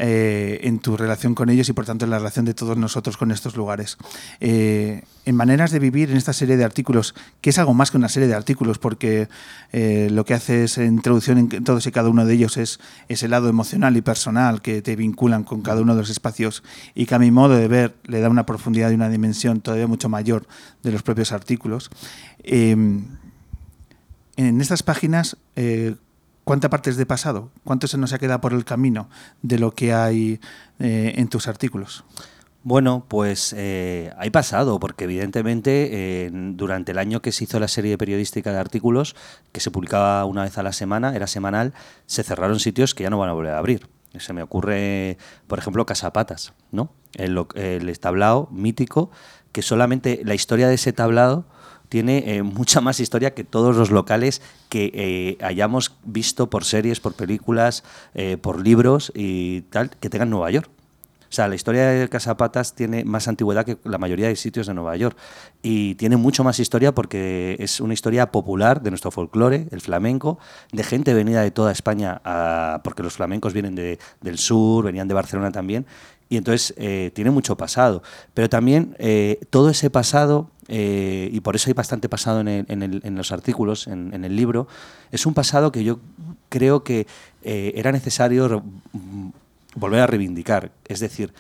eh, 0.01 0.61
en 0.63 0.79
tu 0.79 0.97
relación 0.97 1.35
con 1.35 1.49
ellos 1.51 1.69
y 1.69 1.73
por 1.73 1.85
tanto 1.85 2.05
en 2.05 2.13
la 2.13 2.19
relación 2.19 2.45
de 2.45 2.55
todos 2.55 2.77
nosotros 2.77 3.17
con 3.17 3.33
estos 3.33 3.57
lugares. 3.57 3.97
Eh, 4.39 5.03
en 5.25 5.35
maneras 5.35 5.73
de 5.73 5.81
vivir 5.81 6.13
en 6.13 6.17
esta 6.17 6.33
serie 6.33 6.57
de 6.57 6.63
artículos, 6.63 7.17
que 7.41 7.51
es 7.51 7.59
algo 7.59 7.75
más 7.75 7.91
que 7.91 7.97
una 7.97 8.09
serie 8.09 8.29
de 8.29 8.35
artículos, 8.37 8.79
porque 8.79 9.29
eh, 9.73 10.09
lo 10.13 10.25
que 10.25 10.35
hace 10.35 10.63
es 10.63 10.79
introducción 10.79 11.39
en 11.39 11.65
todos 11.65 11.85
y 11.89 11.91
cada 11.91 12.11
uno 12.11 12.27
de 12.27 12.35
ellos 12.35 12.59
es 12.59 12.79
ese 13.09 13.27
lado 13.27 13.49
emocional 13.49 13.97
y 13.97 14.01
personal 14.01 14.63
que 14.63 14.83
te 14.83 14.95
vinculan 14.95 15.43
con 15.43 15.63
cada 15.63 15.81
uno 15.81 15.97
de 15.97 16.03
los 16.03 16.11
espacios 16.11 16.63
y 16.95 17.07
que 17.07 17.17
a 17.17 17.19
mi 17.19 17.33
modo 17.33 17.57
de 17.57 17.67
ver 17.67 17.97
le 18.05 18.21
da 18.21 18.29
una 18.29 18.47
profundidad 18.47 18.93
y 18.93 18.95
una 18.95 19.09
dimensión 19.09 19.61
todavía 19.63 19.89
mucho 19.89 20.09
mayor 20.09 20.47
de 20.85 20.93
los 20.93 21.03
propios 21.03 21.33
artículos. 21.33 21.91
en 22.45 23.19
estas 24.37 24.85
páginas 24.85 25.37
¿Cuánta 26.49 26.71
parte 26.71 26.89
es 26.89 26.97
de 26.97 27.05
pasado? 27.05 27.51
¿Cuánto 27.63 27.89
se 27.89 27.99
nos 27.99 28.15
ha 28.15 28.19
quedado 28.19 28.41
por 28.41 28.55
el 28.55 28.65
camino 28.65 29.11
de 29.43 29.59
lo 29.59 29.73
que 29.73 29.93
hay 29.93 30.41
eh, 30.79 31.13
en 31.17 31.29
tus 31.29 31.47
artículos? 31.47 32.07
Bueno, 32.63 33.05
pues 33.07 33.55
eh, 33.55 34.15
hay 34.17 34.31
pasado, 34.31 34.81
porque 34.81 35.05
evidentemente 35.05 36.31
durante 36.33 36.93
el 36.93 36.99
año 37.01 37.21
que 37.21 37.33
se 37.33 37.45
hizo 37.45 37.61
la 37.61 37.69
serie 37.69 37.99
periodística 37.99 38.51
de 38.51 38.57
artículos, 38.57 39.15
que 39.53 39.61
se 39.61 39.71
publicaba 39.71 40.25
una 40.25 40.43
vez 40.43 40.57
a 40.57 40.63
la 40.63 40.73
semana, 40.73 41.15
era 41.15 41.27
semanal, 41.27 41.75
se 42.07 42.23
cerraron 42.23 42.61
sitios 42.61 42.95
que 42.95 43.03
ya 43.03 43.11
no 43.11 43.19
van 43.19 43.29
a 43.29 43.35
volver 43.35 43.53
a 43.53 43.59
abrir. 43.59 43.87
Se 44.19 44.33
me 44.33 44.43
ocurre, 44.43 45.19
por 45.49 45.59
ejemplo, 45.59 45.85
Casapatas, 45.85 46.55
¿no? 46.73 46.95
El, 47.13 47.45
el 47.57 47.95
mítico, 48.53 49.11
que 49.53 49.61
solamente 49.61 50.23
la 50.25 50.33
historia 50.33 50.67
de 50.69 50.77
ese 50.77 50.95
tablado 50.95 51.45
tiene 51.89 52.37
eh, 52.37 52.43
mucha 52.43 52.81
más 52.81 53.01
historia 53.01 53.35
que 53.35 53.45
todos 53.45 53.77
los 53.77 53.91
locales 53.91 54.43
que 54.69 54.91
eh, 54.95 55.45
hayamos 55.45 55.95
visto 56.05 56.51
por 56.51 56.65
series, 56.65 57.01
por 57.01 57.15
películas, 57.15 57.85
eh, 58.15 58.37
por 58.37 58.61
libros 58.61 59.13
y 59.15 59.63
tal, 59.63 59.91
que 59.91 60.11
tengan 60.11 60.31
Nueva 60.31 60.51
York. 60.51 60.69
O 61.31 61.33
sea, 61.33 61.47
la 61.47 61.57
historia 61.57 61.89
de 61.89 62.09
Casapatas 62.09 62.75
tiene 62.75 63.05
más 63.05 63.29
antigüedad 63.29 63.67
que 63.67 63.77
la 63.85 63.99
mayoría 63.99 64.29
de 64.29 64.37
sitios 64.37 64.67
de 64.67 64.73
Nueva 64.73 64.97
York. 64.97 65.15
Y 65.63 65.95
tiene 65.97 66.17
mucho 66.17 66.43
más 66.43 66.59
historia 66.59 66.95
porque 66.95 67.57
es 67.59 67.81
una 67.81 67.93
historia 67.93 68.33
popular 68.33 68.81
de 68.81 68.89
nuestro 68.89 69.11
folclore, 69.11 69.67
el 69.71 69.83
flamenco, 69.83 70.39
de 70.73 70.83
gente 70.85 71.13
venida 71.13 71.43
de 71.43 71.51
toda 71.51 71.71
España, 71.71 72.23
porque 72.83 73.03
los 73.03 73.13
flamencos 73.13 73.53
vienen 73.53 73.75
del 73.75 74.39
sur, 74.39 74.87
venían 74.87 75.07
de 75.07 75.13
Barcelona 75.13 75.53
también, 75.53 75.85
Y 76.31 76.39
entonces 76.39 76.75
tiene 77.13 77.31
mucho 77.31 77.59
pasado. 77.59 78.03
Pero 78.33 78.49
también 78.49 78.97
todo 79.51 79.69
ese 79.69 79.91
pasado, 79.91 80.49
eh, 80.69 81.29
y 81.33 81.41
por 81.41 81.57
eso 81.57 81.71
hay 81.71 81.75
bastante 81.75 82.09
pasado 82.09 82.41
en, 82.41 83.17
los 83.17 83.33
artículos, 83.33 83.87
en, 83.87 84.25
el 84.25 84.37
libro, 84.37 84.69
es 85.11 85.27
un 85.27 85.35
pasado 85.35 85.73
que 85.73 85.83
yo 85.83 85.99
creo 86.49 86.85
que 86.85 87.07
era 87.43 87.91
necesario 87.91 88.63
volver 89.75 90.01
a 90.01 90.07
reivindicar. 90.07 90.71
Es 90.87 91.01
decir, 91.01 91.33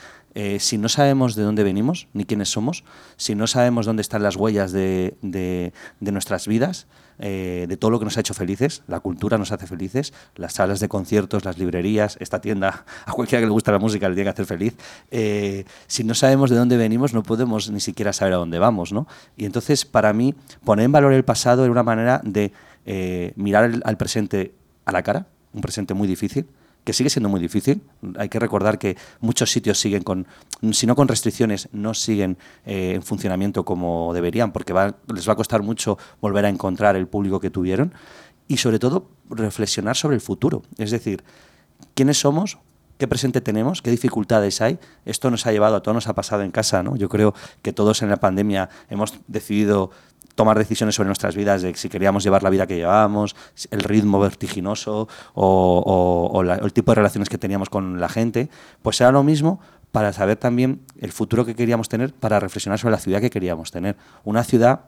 si 0.58 0.78
no 0.78 0.88
sabemos 0.88 1.34
de 1.34 1.42
dónde 1.42 1.64
venimos 1.64 2.08
ni 2.12 2.24
quiénes 2.24 2.50
somos, 2.50 2.84
si 3.16 3.34
no 3.34 3.46
sabemos 3.46 3.86
dónde 3.86 4.02
están 4.02 4.22
las 4.22 4.36
huellas 4.36 4.72
de 4.72 5.72
nuestras 6.00 6.46
vidas, 6.46 6.86
eh, 7.20 7.66
de 7.68 7.76
todo 7.76 7.90
lo 7.90 7.98
que 7.98 8.04
nos 8.04 8.16
ha 8.16 8.20
hecho 8.20 8.32
felices. 8.32 8.82
La 8.86 9.00
cultura 9.00 9.38
nos 9.38 9.50
hace 9.50 9.66
felices, 9.66 10.12
las 10.36 10.52
salas 10.52 10.78
de 10.78 10.88
conciertos, 10.88 11.44
las 11.44 11.58
librerías, 11.58 12.16
esta 12.20 12.40
tienda, 12.40 12.84
a 13.06 13.12
cualquiera 13.12 13.40
que 13.40 13.46
le 13.46 13.52
gusta 13.52 13.72
la 13.72 13.80
música 13.80 14.08
le 14.08 14.14
tiene 14.14 14.26
que 14.26 14.34
hacer 14.34 14.46
feliz. 14.46 14.76
Eh, 15.10 15.64
si 15.88 16.04
no 16.04 16.14
sabemos 16.14 16.48
de 16.48 16.56
dónde 16.56 16.76
venimos, 16.76 17.14
no 17.14 17.24
podemos 17.24 17.70
ni 17.70 17.80
siquiera 17.80 18.12
saber 18.12 18.34
a 18.34 18.36
dónde 18.36 18.58
vamos. 18.60 18.92
¿no? 18.92 19.08
Y 19.36 19.46
entonces, 19.46 19.84
para 19.84 20.12
mí, 20.12 20.34
poner 20.64 20.84
en 20.84 20.92
valor 20.92 21.12
el 21.12 21.24
pasado 21.24 21.64
era 21.64 21.72
una 21.72 21.82
manera 21.82 22.20
de 22.24 22.52
eh, 22.86 23.32
mirar 23.34 23.80
al 23.84 23.96
presente 23.96 24.54
a 24.84 24.92
la 24.92 25.02
cara, 25.02 25.26
un 25.52 25.60
presente 25.60 25.94
muy 25.94 26.06
difícil, 26.06 26.46
que 26.88 26.94
sigue 26.94 27.10
siendo 27.10 27.28
muy 27.28 27.38
difícil. 27.38 27.82
Hay 28.16 28.30
que 28.30 28.38
recordar 28.38 28.78
que 28.78 28.96
muchos 29.20 29.52
sitios 29.52 29.78
siguen 29.78 30.02
con, 30.02 30.26
si 30.72 30.86
no 30.86 30.96
con 30.96 31.06
restricciones, 31.06 31.68
no 31.70 31.92
siguen 31.92 32.38
eh, 32.64 32.92
en 32.94 33.02
funcionamiento 33.02 33.62
como 33.66 34.14
deberían, 34.14 34.52
porque 34.52 34.72
les 34.72 35.28
va 35.28 35.32
a 35.34 35.36
costar 35.36 35.62
mucho 35.62 35.98
volver 36.22 36.46
a 36.46 36.48
encontrar 36.48 36.96
el 36.96 37.06
público 37.06 37.40
que 37.40 37.50
tuvieron. 37.50 37.92
Y 38.46 38.56
sobre 38.56 38.78
todo, 38.78 39.10
reflexionar 39.28 39.96
sobre 39.96 40.14
el 40.14 40.22
futuro. 40.22 40.62
Es 40.78 40.90
decir, 40.90 41.24
¿quiénes 41.92 42.20
somos? 42.20 42.56
¿Qué 42.96 43.06
presente 43.06 43.42
tenemos? 43.42 43.82
¿Qué 43.82 43.90
dificultades 43.90 44.62
hay? 44.62 44.78
Esto 45.04 45.30
nos 45.30 45.46
ha 45.46 45.52
llevado, 45.52 45.76
a 45.76 45.82
todo 45.82 45.92
nos 45.92 46.08
ha 46.08 46.14
pasado 46.14 46.40
en 46.40 46.50
casa, 46.50 46.82
¿no? 46.82 46.96
Yo 46.96 47.10
creo 47.10 47.34
que 47.60 47.74
todos 47.74 48.00
en 48.00 48.08
la 48.08 48.16
pandemia 48.16 48.70
hemos 48.88 49.12
decidido 49.26 49.90
tomar 50.38 50.56
decisiones 50.56 50.94
sobre 50.94 51.08
nuestras 51.08 51.34
vidas, 51.34 51.62
de 51.62 51.74
si 51.74 51.88
queríamos 51.88 52.22
llevar 52.22 52.44
la 52.44 52.50
vida 52.50 52.64
que 52.68 52.76
llevábamos, 52.76 53.34
el 53.72 53.80
ritmo 53.80 54.20
vertiginoso 54.20 55.08
o, 55.34 56.42
el 56.62 56.72
tipo 56.72 56.92
de 56.92 56.94
relaciones 56.94 57.28
que 57.28 57.38
teníamos 57.38 57.68
con 57.68 57.98
la 57.98 58.08
gente, 58.08 58.48
pues 58.80 59.00
era 59.00 59.10
lo 59.10 59.24
mismo 59.24 59.58
para 59.90 60.12
saber 60.12 60.36
también 60.36 60.80
el 61.00 61.10
futuro 61.10 61.44
que 61.44 61.56
queríamos 61.56 61.88
tener, 61.88 62.14
para 62.14 62.38
reflexionar 62.38 62.78
sobre 62.78 62.92
la 62.92 63.00
ciudad 63.00 63.20
que 63.20 63.30
queríamos 63.30 63.72
tener. 63.72 63.96
Una 64.22 64.44
ciudad 64.44 64.82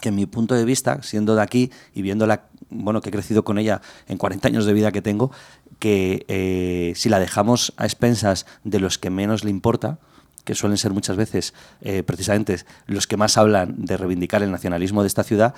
que 0.00 0.10
en 0.10 0.14
mi 0.14 0.26
punto 0.26 0.54
de 0.54 0.64
vista, 0.64 1.02
siendo 1.02 1.34
de 1.34 1.42
aquí 1.42 1.72
y 1.92 2.02
viéndola, 2.02 2.44
bueno, 2.70 3.00
que 3.00 3.08
he 3.08 3.12
crecido 3.12 3.44
con 3.44 3.58
ella 3.58 3.80
en 4.06 4.18
40 4.18 4.46
años 4.46 4.66
de 4.66 4.72
vida 4.72 4.92
que 4.92 5.02
tengo, 5.02 5.32
que 5.80 6.24
eh, 6.28 6.92
si 6.94 7.08
la 7.08 7.18
dejamos 7.18 7.72
a 7.76 7.86
expensas 7.86 8.46
de 8.62 8.78
los 8.78 8.98
que 8.98 9.10
menos 9.10 9.42
le 9.42 9.50
importa, 9.50 9.98
que 10.46 10.54
suelen 10.54 10.78
ser 10.78 10.92
muchas 10.92 11.16
veces 11.16 11.52
eh, 11.82 12.04
precisamente 12.04 12.64
los 12.86 13.06
que 13.06 13.16
más 13.16 13.36
hablan 13.36 13.84
de 13.84 13.96
reivindicar 13.96 14.42
el 14.44 14.52
nacionalismo 14.52 15.02
de 15.02 15.08
esta 15.08 15.24
ciudad, 15.24 15.54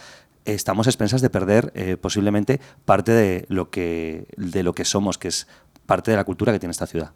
estamos 0.46 0.86
a 0.86 0.90
expensas 0.90 1.20
de 1.20 1.28
perder 1.28 1.70
eh, 1.74 1.98
posiblemente 2.00 2.58
parte 2.86 3.12
de 3.12 3.44
lo, 3.48 3.70
que, 3.70 4.26
de 4.38 4.62
lo 4.62 4.74
que 4.74 4.86
somos, 4.86 5.18
que 5.18 5.28
es 5.28 5.46
parte 5.84 6.10
de 6.10 6.16
la 6.16 6.24
cultura 6.24 6.52
que 6.52 6.58
tiene 6.58 6.70
esta 6.70 6.86
ciudad. 6.86 7.12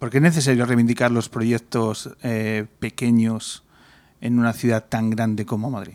¿Por 0.00 0.10
qué 0.10 0.18
es 0.18 0.22
necesario 0.22 0.66
reivindicar 0.66 1.12
los 1.12 1.28
proyectos 1.28 2.10
eh, 2.22 2.66
pequeños 2.80 3.62
en 4.20 4.38
una 4.38 4.52
ciudad 4.52 4.84
tan 4.88 5.10
grande 5.10 5.46
como 5.46 5.70
Madrid? 5.70 5.94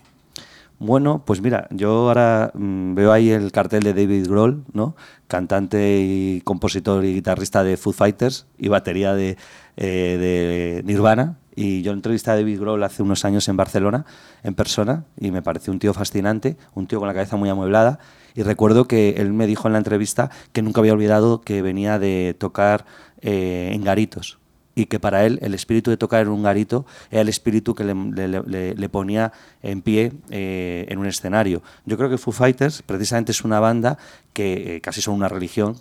Bueno, 0.83 1.21
pues 1.27 1.43
mira, 1.43 1.67
yo 1.69 1.91
ahora 2.07 2.49
mm, 2.55 2.95
veo 2.95 3.11
ahí 3.11 3.29
el 3.29 3.51
cartel 3.51 3.83
de 3.83 3.93
David 3.93 4.27
Grohl, 4.27 4.63
¿no? 4.73 4.95
cantante 5.27 5.99
y 6.01 6.41
compositor 6.41 7.05
y 7.05 7.13
guitarrista 7.13 7.63
de 7.63 7.77
Foo 7.77 7.93
Fighters 7.93 8.47
y 8.57 8.67
batería 8.67 9.13
de, 9.13 9.37
eh, 9.77 10.81
de 10.81 10.81
Nirvana. 10.83 11.37
Y 11.55 11.83
yo 11.83 11.91
entrevisté 11.91 12.31
a 12.31 12.35
David 12.35 12.59
Grohl 12.59 12.83
hace 12.83 13.03
unos 13.03 13.25
años 13.25 13.47
en 13.47 13.57
Barcelona, 13.57 14.07
en 14.41 14.55
persona, 14.55 15.05
y 15.19 15.29
me 15.29 15.43
pareció 15.43 15.71
un 15.71 15.77
tío 15.77 15.93
fascinante, 15.93 16.57
un 16.73 16.87
tío 16.87 16.97
con 16.97 17.07
la 17.07 17.13
cabeza 17.13 17.37
muy 17.37 17.49
amueblada. 17.49 17.99
Y 18.33 18.41
recuerdo 18.41 18.87
que 18.87 19.11
él 19.17 19.33
me 19.33 19.45
dijo 19.45 19.67
en 19.67 19.73
la 19.73 19.77
entrevista 19.77 20.31
que 20.51 20.63
nunca 20.63 20.81
había 20.81 20.93
olvidado 20.93 21.41
que 21.41 21.61
venía 21.61 21.99
de 21.99 22.35
tocar 22.39 22.85
eh, 23.21 23.69
en 23.71 23.83
garitos, 23.83 24.39
y 24.75 24.85
que 24.85 24.99
para 24.99 25.25
él 25.25 25.39
el 25.41 25.53
espíritu 25.53 25.91
de 25.91 25.97
tocar 25.97 26.21
en 26.21 26.29
un 26.29 26.43
garito 26.43 26.85
era 27.09 27.21
el 27.21 27.29
espíritu 27.29 27.75
que 27.75 27.83
le, 27.83 28.89
ponía 28.89 29.31
en 29.61 29.81
pie 29.81 30.13
eh, 30.29 30.85
en 30.89 30.99
un 30.99 31.05
escenario. 31.05 31.61
Yo 31.85 31.97
creo 31.97 32.09
que 32.09 32.17
Foo 32.17 32.31
Fighters 32.31 32.81
precisamente 32.81 33.31
es 33.31 33.43
una 33.43 33.59
banda 33.59 33.97
que 34.33 34.77
eh, 34.77 34.81
casi 34.81 35.01
son 35.01 35.15
una 35.15 35.27
religión 35.27 35.75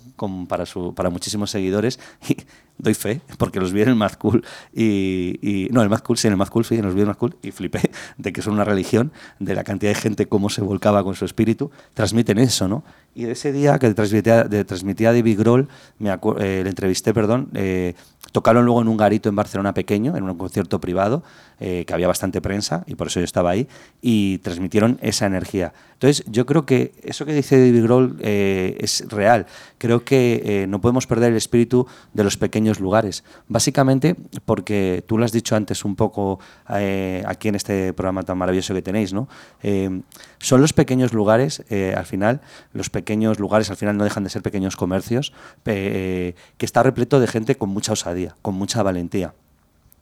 para, 0.47 0.65
su, 0.65 0.93
para 0.93 1.09
muchísimos 1.09 1.51
seguidores 1.51 1.99
y 2.29 2.37
doy 2.77 2.93
fe 2.93 3.21
porque 3.37 3.59
los 3.59 3.71
vi 3.71 3.81
en 3.81 3.89
el 3.89 3.95
Mad 3.95 4.13
Cool 4.13 4.43
y, 4.73 5.67
no, 5.71 5.81
el 5.81 5.89
Mad 5.89 5.99
Cool, 5.99 6.17
sí, 6.17 6.27
en 6.27 6.33
el 6.33 6.37
Mad 6.37 6.49
Cool, 6.49 6.65
sí, 6.65 6.81
los 6.81 6.93
vi 6.93 7.01
en 7.01 7.07
el 7.07 7.07
Mad 7.07 7.17
Cool 7.17 7.35
y 7.41 7.51
flipé 7.51 7.91
de 8.17 8.33
que 8.33 8.41
son 8.41 8.53
una 8.53 8.63
religión, 8.63 9.11
de 9.39 9.55
la 9.55 9.63
cantidad 9.63 9.91
de 9.91 9.95
gente 9.95 10.25
cómo 10.27 10.49
se 10.49 10.61
volcaba 10.61 11.03
con 11.03 11.15
su 11.15 11.25
espíritu, 11.25 11.71
transmiten 11.93 12.39
eso, 12.39 12.67
¿no? 12.67 12.83
Y 13.13 13.23
de 13.23 13.33
ese 13.33 13.51
día 13.51 13.77
que 13.79 13.93
transmitía, 13.93 14.47
transmitía 14.65 15.11
David 15.11 15.39
Grohl, 15.39 15.67
me 15.99 16.11
eh, 16.11 16.61
le 16.63 16.69
entrevisté, 16.69 17.13
perdón, 17.13 17.49
Tocaron 18.31 18.63
luego 18.63 18.81
en 18.81 18.87
un 18.87 18.97
garito 18.97 19.29
en 19.29 19.35
Barcelona 19.35 19.73
pequeño, 19.73 20.15
en 20.15 20.23
un 20.23 20.37
concierto 20.37 20.79
privado, 20.79 21.23
eh, 21.59 21.83
que 21.85 21.93
había 21.93 22.07
bastante 22.07 22.39
prensa 22.39 22.83
y 22.87 22.95
por 22.95 23.07
eso 23.07 23.19
yo 23.19 23.25
estaba 23.25 23.49
ahí, 23.49 23.67
y 24.01 24.37
transmitieron 24.37 24.99
esa 25.01 25.25
energía. 25.25 25.73
Entonces, 25.93 26.23
yo 26.27 26.45
creo 26.45 26.65
que 26.65 26.93
eso 27.03 27.25
que 27.25 27.33
dice 27.33 27.59
David 27.59 27.83
Grohl 27.83 28.17
eh, 28.21 28.77
es 28.79 29.05
real. 29.09 29.47
Creo 29.77 30.05
que 30.05 30.41
eh, 30.45 30.67
no 30.67 30.79
podemos 30.79 31.07
perder 31.07 31.31
el 31.31 31.37
espíritu 31.37 31.87
de 32.13 32.23
los 32.23 32.37
pequeños 32.37 32.79
lugares. 32.79 33.23
Básicamente 33.47 34.15
porque 34.45 35.03
tú 35.05 35.17
lo 35.17 35.25
has 35.25 35.31
dicho 35.31 35.55
antes 35.55 35.83
un 35.83 35.95
poco 35.95 36.39
aquí 36.65 37.49
en 37.49 37.55
este 37.55 37.93
programa 37.93 38.23
tan 38.23 38.37
maravilloso 38.37 38.73
que 38.73 38.81
tenéis, 38.81 39.13
¿no? 39.13 39.27
son 40.39 40.61
los 40.61 40.73
pequeños 40.73 41.13
lugares, 41.13 41.63
al 41.69 42.05
final, 42.05 42.41
los 42.73 42.89
pequeños 42.89 43.00
lugares 43.37 43.69
al 43.69 43.77
final 43.77 43.97
no 43.97 44.03
dejan 44.03 44.23
de 44.23 44.29
ser 44.29 44.41
pequeños 44.41 44.75
comercios, 44.75 45.33
que 45.63 46.35
está 46.59 46.83
repleto 46.83 47.19
de 47.19 47.27
gente 47.27 47.55
con 47.55 47.69
mucha 47.69 47.93
osadía, 47.93 48.35
con 48.41 48.55
mucha 48.55 48.83
valentía. 48.83 49.33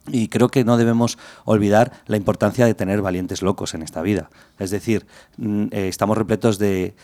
Y 0.08 0.28
creo 0.28 0.48
que 0.48 0.64
no 0.64 0.76
debemos 0.78 1.18
olvidar 1.44 1.92
la 2.06 2.16
importancia 2.16 2.64
de 2.64 2.74
tener 2.74 3.02
valientes 3.02 3.42
locos 3.42 3.74
en 3.74 3.82
esta 3.82 4.00
vida. 4.00 4.30
Es 4.58 4.70
decir, 4.70 5.06
mm, 5.36 5.64
eh, 5.70 5.88
estamos 5.88 6.16
repletos 6.16 6.58
de, 6.58 6.94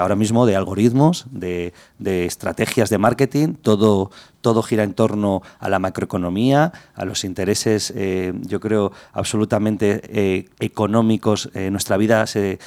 ahora 0.00 0.16
mismo 0.16 0.44
de 0.44 0.56
algoritmos, 0.56 1.26
de, 1.30 1.72
estrategias 2.04 2.90
de 2.90 2.98
marketing, 2.98 3.54
todo, 3.54 4.10
todo 4.42 4.62
gira 4.62 4.82
en 4.82 4.92
torno 4.92 5.40
a 5.58 5.70
la 5.70 5.78
macroeconomía, 5.78 6.72
a 6.94 7.04
los 7.06 7.24
intereses, 7.24 7.92
eh, 7.96 8.34
yo 8.42 8.60
creo, 8.60 8.92
absolutamente 9.12 10.02
eh, 10.04 10.50
económicos. 10.60 11.50
nuestra 11.54 11.96
vida 11.96 12.26
se, 12.26 12.58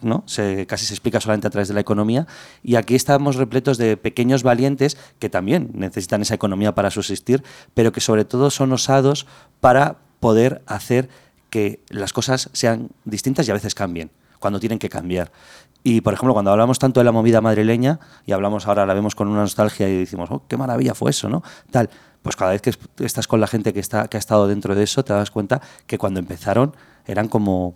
¿no? 0.00 0.22
se, 0.26 0.66
casi 0.66 0.86
se 0.86 0.94
explica 0.94 1.20
solamente 1.20 1.48
a 1.48 1.50
través 1.50 1.66
de 1.66 1.74
la 1.74 1.80
economía. 1.80 2.28
Y 2.62 2.76
aquí 2.76 2.94
estamos 2.94 3.34
repletos 3.36 3.78
de 3.78 3.96
pequeños 3.96 4.44
valientes 4.44 4.96
que 5.18 5.28
también 5.28 5.70
necesitan 5.74 6.22
esa 6.22 6.34
economía 6.34 6.74
para 6.74 6.90
subsistir, 6.90 7.42
pero 7.74 7.90
que 7.90 8.00
sobre 8.00 8.24
todo 8.24 8.50
son 8.50 8.72
osados 8.72 9.26
para 9.60 9.96
poder 10.20 10.62
hacer 10.66 11.08
que 11.50 11.80
las 11.88 12.12
cosas 12.12 12.50
sean 12.52 12.90
distintas 13.04 13.46
y 13.46 13.50
a 13.50 13.54
veces 13.54 13.74
cambien, 13.74 14.10
cuando 14.38 14.58
tienen 14.58 14.78
que 14.78 14.88
cambiar. 14.88 15.30
Y, 15.86 16.00
por 16.00 16.14
ejemplo, 16.14 16.32
cuando 16.32 16.50
hablamos 16.50 16.78
tanto 16.78 16.98
de 16.98 17.04
la 17.04 17.12
movida 17.12 17.42
madrileña, 17.42 18.00
y 18.24 18.32
hablamos 18.32 18.66
ahora, 18.66 18.86
la 18.86 18.94
vemos 18.94 19.14
con 19.14 19.28
una 19.28 19.42
nostalgia 19.42 19.86
y 19.86 19.98
decimos, 19.98 20.30
oh, 20.32 20.42
qué 20.48 20.56
maravilla 20.56 20.94
fue 20.94 21.10
eso, 21.10 21.28
¿no? 21.28 21.42
Tal, 21.70 21.90
pues 22.22 22.36
cada 22.36 22.52
vez 22.52 22.62
que 22.62 22.72
estás 23.04 23.28
con 23.28 23.38
la 23.38 23.46
gente 23.46 23.74
que, 23.74 23.80
está, 23.80 24.08
que 24.08 24.16
ha 24.16 24.18
estado 24.18 24.48
dentro 24.48 24.74
de 24.74 24.82
eso, 24.82 25.04
te 25.04 25.12
das 25.12 25.30
cuenta 25.30 25.60
que 25.86 25.98
cuando 25.98 26.20
empezaron 26.20 26.74
eran 27.04 27.28
como 27.28 27.74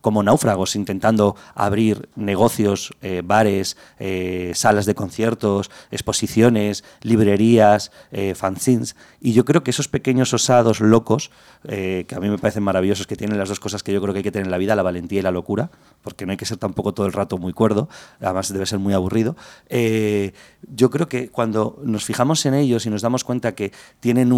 como 0.00 0.22
náufragos 0.22 0.76
intentando 0.76 1.36
abrir 1.54 2.08
negocios, 2.16 2.92
eh, 3.02 3.22
bares, 3.24 3.76
eh, 3.98 4.52
salas 4.54 4.86
de 4.86 4.94
conciertos, 4.94 5.70
exposiciones, 5.90 6.84
librerías, 7.02 7.92
eh, 8.12 8.34
fanzines. 8.34 8.96
Y 9.20 9.32
yo 9.34 9.44
creo 9.44 9.62
que 9.62 9.70
esos 9.70 9.88
pequeños 9.88 10.32
osados 10.32 10.80
locos, 10.80 11.30
que 11.62 12.06
a 12.16 12.18
mí 12.18 12.28
me 12.28 12.38
parecen 12.38 12.64
maravillosos, 12.64 13.06
que 13.06 13.14
tienen 13.14 13.38
las 13.38 13.48
dos 13.48 13.60
cosas 13.60 13.84
que 13.84 13.92
yo 13.92 14.00
creo 14.00 14.12
que 14.12 14.18
hay 14.18 14.24
que 14.24 14.32
tener 14.32 14.46
en 14.46 14.50
la 14.50 14.58
vida, 14.58 14.74
la 14.74 14.82
valentía 14.82 15.20
y 15.20 15.22
la 15.22 15.30
locura, 15.30 15.70
porque 16.02 16.26
no 16.26 16.32
hay 16.32 16.36
que 16.36 16.44
ser 16.44 16.56
tampoco 16.56 16.92
todo 16.92 17.06
el 17.06 17.12
rato 17.12 17.38
muy 17.38 17.52
cuerdo, 17.52 17.88
además 18.20 18.52
debe 18.52 18.66
ser 18.66 18.80
muy 18.80 18.94
aburrido. 18.94 19.36
yo 19.70 20.90
creo 20.90 21.08
que 21.08 21.28
cuando 21.28 21.78
nos 21.84 22.04
fijamos 22.04 22.44
en 22.46 22.54
ellos 22.54 22.84
y 22.86 22.90
nos 22.90 23.02
damos 23.02 23.22
cuenta 23.22 23.54
que 23.54 23.70
tienen 24.00 24.32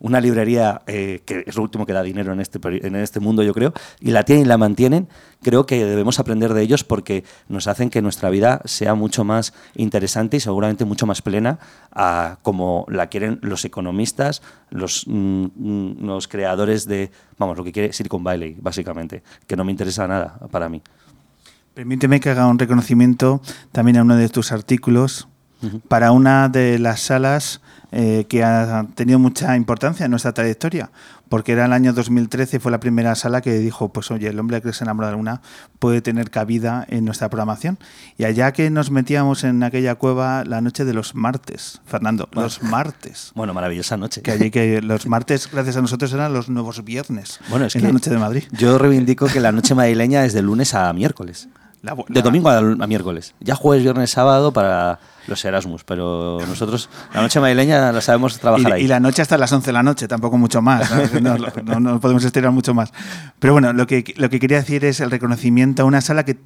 una 0.00 0.20
librería 0.20 0.82
que 0.86 1.44
es 1.46 1.54
lo 1.54 1.62
último 1.62 1.86
que 1.86 1.92
da 1.92 2.02
dinero 2.02 2.32
en 2.32 2.40
este, 2.40 2.58
en 2.64 2.96
este 2.96 3.20
mundo, 3.20 3.44
yo 3.44 3.54
creo, 3.54 3.72
y 4.00 4.10
la 4.10 4.24
y 4.38 4.44
la 4.44 4.58
mantienen, 4.58 5.08
creo 5.42 5.66
que 5.66 5.84
debemos 5.84 6.18
aprender 6.18 6.54
de 6.54 6.62
ellos 6.62 6.84
porque 6.84 7.24
nos 7.48 7.66
hacen 7.66 7.90
que 7.90 8.02
nuestra 8.02 8.30
vida 8.30 8.60
sea 8.64 8.94
mucho 8.94 9.24
más 9.24 9.54
interesante 9.74 10.36
y 10.36 10.40
seguramente 10.40 10.84
mucho 10.84 11.06
más 11.06 11.22
plena 11.22 11.58
a 11.92 12.38
como 12.42 12.84
la 12.88 13.08
quieren 13.08 13.38
los 13.42 13.64
economistas, 13.64 14.42
los, 14.70 15.04
mm, 15.06 16.04
los 16.04 16.28
creadores 16.28 16.86
de, 16.86 17.10
vamos, 17.38 17.56
lo 17.56 17.64
que 17.64 17.72
quiere 17.72 17.92
Silicon 17.92 18.22
Valley, 18.22 18.56
básicamente, 18.60 19.22
que 19.46 19.56
no 19.56 19.64
me 19.64 19.72
interesa 19.72 20.06
nada 20.06 20.38
para 20.50 20.68
mí. 20.68 20.82
Permíteme 21.74 22.20
que 22.20 22.30
haga 22.30 22.46
un 22.46 22.58
reconocimiento 22.58 23.40
también 23.72 23.96
a 23.96 24.02
uno 24.02 24.16
de 24.16 24.28
tus 24.28 24.52
artículos 24.52 25.28
para 25.88 26.12
una 26.12 26.48
de 26.48 26.78
las 26.78 27.00
salas 27.00 27.60
eh, 27.92 28.26
que 28.28 28.44
ha 28.44 28.86
tenido 28.94 29.18
mucha 29.18 29.56
importancia 29.56 30.04
en 30.04 30.10
nuestra 30.12 30.32
trayectoria, 30.32 30.90
porque 31.28 31.52
era 31.52 31.64
el 31.64 31.72
año 31.72 31.92
2013 31.92 32.56
y 32.56 32.60
fue 32.60 32.70
la 32.70 32.78
primera 32.78 33.14
sala 33.16 33.40
que 33.40 33.58
dijo, 33.58 33.92
pues 33.92 34.10
oye, 34.10 34.28
el 34.28 34.38
hombre 34.38 34.62
que 34.62 34.72
se 34.72 34.84
enamora 34.84 35.08
de 35.08 35.16
luna 35.16 35.42
puede 35.80 36.00
tener 36.00 36.30
cabida 36.30 36.86
en 36.88 37.04
nuestra 37.04 37.28
programación. 37.28 37.78
Y 38.16 38.24
allá 38.24 38.52
que 38.52 38.70
nos 38.70 38.90
metíamos 38.90 39.42
en 39.42 39.62
aquella 39.62 39.96
cueva 39.96 40.44
la 40.44 40.60
noche 40.60 40.84
de 40.84 40.94
los 40.94 41.14
martes, 41.14 41.80
Fernando, 41.84 42.28
los 42.32 42.62
martes. 42.62 43.32
Bueno, 43.40 43.54
maravillosa 43.54 43.96
noche. 43.96 44.22
Que 44.22 44.32
allí 44.32 44.50
que 44.50 44.82
los 44.82 45.06
martes, 45.06 45.48
gracias 45.50 45.76
a 45.76 45.80
nosotros, 45.80 46.12
eran 46.12 46.32
los 46.32 46.48
nuevos 46.48 46.84
viernes 46.84 47.40
bueno, 47.48 47.66
es 47.66 47.76
en 47.76 47.82
la 47.82 47.92
noche 47.92 48.10
de 48.10 48.18
Madrid. 48.18 48.44
Yo 48.52 48.76
reivindico 48.78 49.26
que 49.26 49.40
la 49.40 49.52
noche 49.52 49.74
madrileña 49.74 50.24
es 50.24 50.32
de 50.32 50.42
lunes 50.42 50.74
a 50.74 50.92
miércoles. 50.92 51.48
De 52.08 52.22
domingo 52.22 52.50
a, 52.50 52.86
miércoles. 52.86 53.34
Ya 53.40 53.54
jueves, 53.54 53.82
viernes, 53.82 54.10
sábado 54.10 54.52
para 54.52 55.00
los 55.30 55.44
Erasmus, 55.44 55.84
pero 55.84 56.38
nosotros 56.46 56.90
la 57.14 57.22
noche 57.22 57.40
madrileña 57.40 57.92
la 57.92 58.00
sabemos 58.00 58.38
trabajar 58.38 58.72
ahí. 58.74 58.84
Y 58.84 58.88
la 58.88 59.00
noche 59.00 59.22
hasta 59.22 59.38
las 59.38 59.52
11 59.52 59.66
de 59.66 59.72
la 59.72 59.82
noche, 59.82 60.08
tampoco 60.08 60.36
mucho 60.36 60.60
más. 60.60 60.90
¿no? 61.22 61.80
No, 61.80 62.00
podemos 62.00 62.24
estirar 62.24 62.52
mucho 62.52 62.74
más. 62.74 62.92
Pero 63.38 63.54
bueno, 63.54 63.72
lo 63.72 63.86
que, 63.86 64.14
lo 64.16 64.28
que 64.28 64.40
quería 64.40 64.58
decir 64.58 64.84
es 64.84 65.00
el 65.00 65.10
reconocimiento 65.10 65.82
a 65.82 65.84
una 65.86 66.00
sala 66.00 66.24
que 66.24 66.38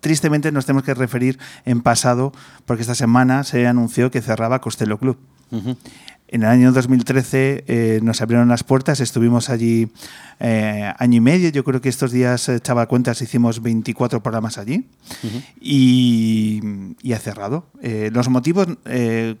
tristemente 0.00 0.50
nos 0.52 0.66
tenemos 0.66 0.84
que 0.84 0.94
referir 0.94 1.38
en 1.64 1.82
pasado, 1.82 2.32
porque 2.64 2.82
esta 2.82 2.94
semana 2.94 3.44
se 3.44 3.66
anunció 3.66 4.10
que 4.10 4.22
cerraba 4.22 4.60
Costello 4.60 4.98
Club. 4.98 5.18
En 6.28 6.42
el 6.42 6.48
año 6.48 6.72
2013 6.72 7.64
eh, 7.66 8.00
nos 8.02 8.22
abrieron 8.22 8.48
las 8.48 8.64
puertas, 8.64 9.00
estuvimos 9.00 9.50
allí 9.50 9.88
eh, 10.40 10.90
año 10.98 11.18
y 11.18 11.20
medio, 11.20 11.50
yo 11.50 11.62
creo 11.64 11.80
que 11.82 11.90
estos 11.90 12.12
días, 12.12 12.48
echaba 12.48 12.86
cuentas, 12.86 13.20
hicimos 13.20 13.62
24 13.62 14.22
programas 14.22 14.56
allí 14.56 14.86
y, 15.60 16.60
ha 17.12 17.18
cerrado. 17.18 17.66
Eh, 17.82 18.10
los 18.12 18.28
motivos 18.28 18.66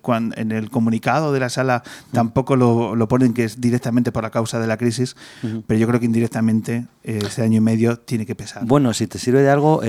cuando, 0.02 0.36
en 0.36 0.52
el 0.52 0.70
comunicado 0.70 1.32
de 1.32 1.40
la 1.40 1.48
sala 1.48 1.82
tampoco 2.12 2.54
lo, 2.54 3.08
ponen 3.08 3.32
que 3.32 3.44
es 3.44 3.60
directamente 3.60 4.12
por 4.12 4.22
la 4.22 4.30
causa 4.30 4.60
de 4.60 4.66
la 4.66 4.76
crisis, 4.76 5.16
pero 5.66 5.80
yo 5.80 5.88
creo 5.88 5.98
que 5.98 6.06
indirectamente 6.06 6.86
ese 7.02 7.42
año 7.42 7.58
y 7.58 7.60
medio 7.60 7.98
tiene 7.98 8.26
que 8.26 8.34
pesar. 8.34 8.64
Bueno, 8.66 8.94
si 8.94 9.06
te 9.06 9.18
sirve 9.18 9.42
de 9.42 9.50
algo, 9.50 9.80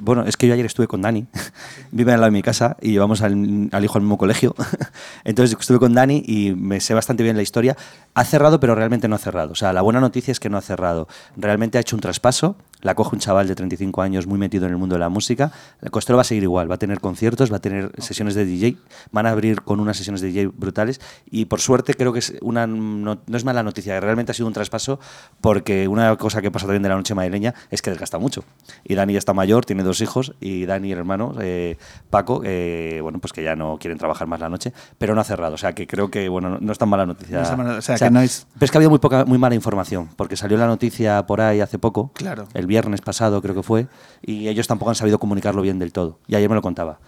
bueno, 0.00 0.24
es 0.24 0.36
que 0.36 0.48
yo 0.48 0.54
ayer 0.54 0.66
estuve 0.66 0.88
con 0.88 1.02
Dani, 1.02 1.26
vive 1.92 2.12
al 2.12 2.20
lado 2.20 2.32
de 2.32 2.36
mi 2.36 2.42
casa 2.42 2.76
y 2.80 2.92
llevamos 2.92 3.22
al, 3.22 3.68
al 3.70 3.84
hijo 3.84 3.98
al 3.98 4.02
mismo 4.02 4.18
colegio, 4.18 4.56
entonces 5.24 5.56
estuve 5.58 5.78
con 5.78 5.94
Dani 5.94 6.24
y 6.30 6.54
me 6.54 6.80
sé 6.80 6.94
bastante 6.94 7.24
bien 7.24 7.34
la 7.34 7.42
historia. 7.42 7.76
Ha 8.14 8.24
cerrado, 8.24 8.60
pero 8.60 8.76
realmente 8.76 9.08
no 9.08 9.16
ha 9.16 9.18
cerrado. 9.18 9.50
O 9.50 9.56
sea, 9.56 9.72
la 9.72 9.82
buena 9.82 9.98
noticia 9.98 10.30
es 10.30 10.38
que 10.38 10.48
no 10.48 10.58
ha 10.58 10.60
cerrado. 10.60 11.08
Realmente 11.36 11.76
ha 11.76 11.80
hecho 11.80 11.96
un 11.96 12.00
traspaso 12.00 12.54
la 12.82 12.94
coge 12.94 13.16
un 13.16 13.20
chaval 13.20 13.48
de 13.48 13.54
35 13.54 14.02
años 14.02 14.26
muy 14.26 14.38
metido 14.38 14.66
en 14.66 14.72
el 14.72 14.78
mundo 14.78 14.94
de 14.94 15.00
la 15.00 15.08
música. 15.08 15.52
El 15.80 15.90
Costello 15.90 16.16
va 16.16 16.22
a 16.22 16.24
seguir 16.24 16.42
igual, 16.42 16.70
va 16.70 16.76
a 16.76 16.78
tener 16.78 17.00
conciertos, 17.00 17.52
va 17.52 17.56
a 17.56 17.60
tener 17.60 17.92
sesiones 17.98 18.34
de 18.34 18.44
DJ, 18.44 18.76
van 19.12 19.26
a 19.26 19.30
abrir 19.30 19.62
con 19.62 19.80
unas 19.80 19.96
sesiones 19.96 20.20
de 20.20 20.28
DJ 20.28 20.46
brutales 20.48 21.00
y 21.30 21.46
por 21.46 21.60
suerte 21.60 21.94
creo 21.94 22.12
que 22.12 22.20
es 22.20 22.34
una, 22.40 22.66
no, 22.66 23.20
es 23.32 23.44
mala 23.44 23.62
noticia, 23.62 24.00
realmente 24.00 24.32
ha 24.32 24.34
sido 24.34 24.46
un 24.46 24.52
traspaso 24.52 25.00
porque 25.40 25.88
una 25.88 26.16
cosa 26.16 26.42
que 26.42 26.50
pasa 26.50 26.66
también 26.66 26.82
de 26.82 26.88
la 26.88 26.96
noche 26.96 27.14
madrileña 27.14 27.54
es 27.70 27.82
que 27.82 27.90
desgasta 27.90 28.18
mucho. 28.18 28.44
Y 28.84 28.94
Dani 28.94 29.12
ya 29.14 29.18
está 29.18 29.32
mayor, 29.32 29.64
tiene 29.64 29.82
dos 29.82 30.00
hijos 30.00 30.34
y 30.40 30.66
Dani, 30.66 30.92
el 30.92 30.98
hermano, 30.98 31.34
eh, 31.40 31.76
Paco, 32.10 32.42
eh, 32.44 33.00
bueno, 33.02 33.18
pues 33.18 33.32
que 33.32 33.42
ya 33.42 33.56
no 33.56 33.78
quieren 33.78 33.98
trabajar 33.98 34.26
más 34.26 34.40
la 34.40 34.48
noche, 34.48 34.72
pero 34.98 35.14
no 35.14 35.20
ha 35.20 35.24
cerrado. 35.24 35.54
O 35.54 35.58
sea, 35.58 35.72
que 35.72 35.86
creo 35.86 36.10
que, 36.10 36.28
bueno, 36.28 36.58
no 36.60 36.72
es 36.72 36.78
tan 36.78 36.88
mala 36.88 37.06
noticia. 37.06 37.42
o 37.42 37.80
sea, 37.82 37.96
que 37.96 38.10
no 38.10 38.20
es... 38.20 38.46
Pero 38.54 38.64
es 38.64 38.70
que 38.70 38.76
ha 38.76 38.80
habido 38.80 38.90
muy, 38.90 38.98
poca, 38.98 39.24
muy 39.24 39.38
mala 39.38 39.54
información 39.54 40.08
porque 40.16 40.36
salió 40.36 40.56
la 40.58 40.66
noticia 40.66 41.26
por 41.26 41.40
ahí 41.40 41.60
hace 41.60 41.78
poco. 41.78 42.12
Claro. 42.14 42.48
El 42.54 42.66
viernes 42.70 43.02
pasado 43.02 43.42
creo 43.42 43.54
que 43.54 43.62
fue, 43.62 43.88
y 44.22 44.48
ellos 44.48 44.66
tampoco 44.66 44.90
han 44.90 44.94
sabido 44.94 45.18
comunicarlo 45.18 45.60
bien 45.60 45.78
del 45.78 45.92
todo. 45.92 46.18
Y 46.26 46.36
ayer 46.36 46.48
me 46.48 46.54
lo 46.54 46.62
contaba. 46.62 46.98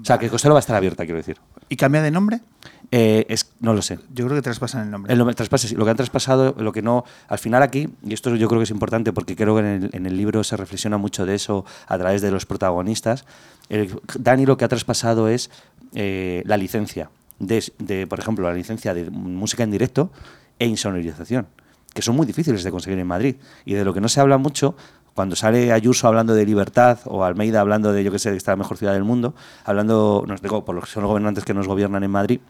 O 0.00 0.04
sea, 0.04 0.18
que 0.18 0.28
Costello 0.28 0.54
va 0.54 0.58
a 0.58 0.60
estar 0.60 0.76
abierta, 0.76 1.04
quiero 1.04 1.18
decir. 1.18 1.38
¿Y 1.68 1.76
cambia 1.76 2.02
de 2.02 2.10
nombre? 2.10 2.40
Eh, 2.90 3.26
es, 3.28 3.52
no 3.60 3.74
lo 3.74 3.82
sé. 3.82 3.98
Yo 4.12 4.24
creo 4.26 4.36
que 4.36 4.42
traspasan 4.42 4.84
el 4.84 4.90
nombre. 4.90 5.14
lo, 5.14 5.24
que 5.26 5.90
han 5.90 5.96
traspasado, 5.96 6.54
lo 6.58 6.72
que 6.72 6.82
no. 6.82 7.04
Al 7.28 7.38
final 7.38 7.62
aquí, 7.62 7.88
y 8.02 8.12
esto 8.12 8.34
yo 8.34 8.48
creo 8.48 8.60
que 8.60 8.64
es 8.64 8.70
importante 8.70 9.12
porque 9.12 9.36
creo 9.36 9.54
que 9.54 9.60
en 9.60 10.06
el, 10.06 10.16
libro 10.16 10.42
se 10.42 10.56
reflexiona 10.56 10.98
mucho 10.98 11.26
de 11.26 11.34
eso 11.34 11.64
a 11.86 11.96
través 11.98 12.22
de 12.22 12.30
los 12.30 12.44
protagonistas. 12.46 13.24
Dani 14.18 14.46
lo 14.46 14.56
que 14.56 14.64
ha 14.64 14.68
traspasado 14.68 15.28
es 15.28 15.50
eh, 15.94 16.42
la 16.46 16.56
licencia. 16.56 17.10
De, 17.38 17.62
de, 17.78 18.06
por 18.06 18.18
ejemplo, 18.18 18.48
la 18.48 18.54
licencia 18.54 18.94
de 18.94 19.10
música 19.10 19.62
en 19.62 19.70
directo 19.70 20.10
e 20.58 20.66
insonorización 20.66 21.46
que 21.94 22.02
son 22.02 22.16
muy 22.16 22.26
difíciles 22.26 22.64
de 22.64 22.70
conseguir 22.70 22.98
en 22.98 23.06
Madrid. 23.06 23.36
Y 23.64 23.74
de 23.74 23.84
lo 23.84 23.94
que 23.94 24.00
no 24.00 24.08
se 24.08 24.20
habla 24.20 24.36
mucho, 24.36 24.76
cuando 25.14 25.36
sale 25.36 25.72
Ayuso 25.72 26.08
hablando 26.08 26.34
de 26.34 26.44
libertad 26.44 26.98
o 27.04 27.24
Almeida 27.24 27.60
hablando 27.60 27.92
de, 27.92 28.04
yo 28.04 28.10
que 28.10 28.18
sé, 28.18 28.30
que 28.30 28.36
está 28.36 28.52
la 28.52 28.56
mejor 28.56 28.76
ciudad 28.76 28.92
del 28.92 29.04
mundo, 29.04 29.34
hablando, 29.64 30.24
nos 30.26 30.42
digo, 30.42 30.64
por 30.64 30.74
los 30.74 30.84
que 30.84 30.90
son 30.90 31.02
los 31.02 31.10
gobernantes 31.10 31.44
que 31.44 31.54
nos 31.54 31.68
gobiernan 31.68 32.02
en 32.02 32.10
Madrid, 32.10 32.40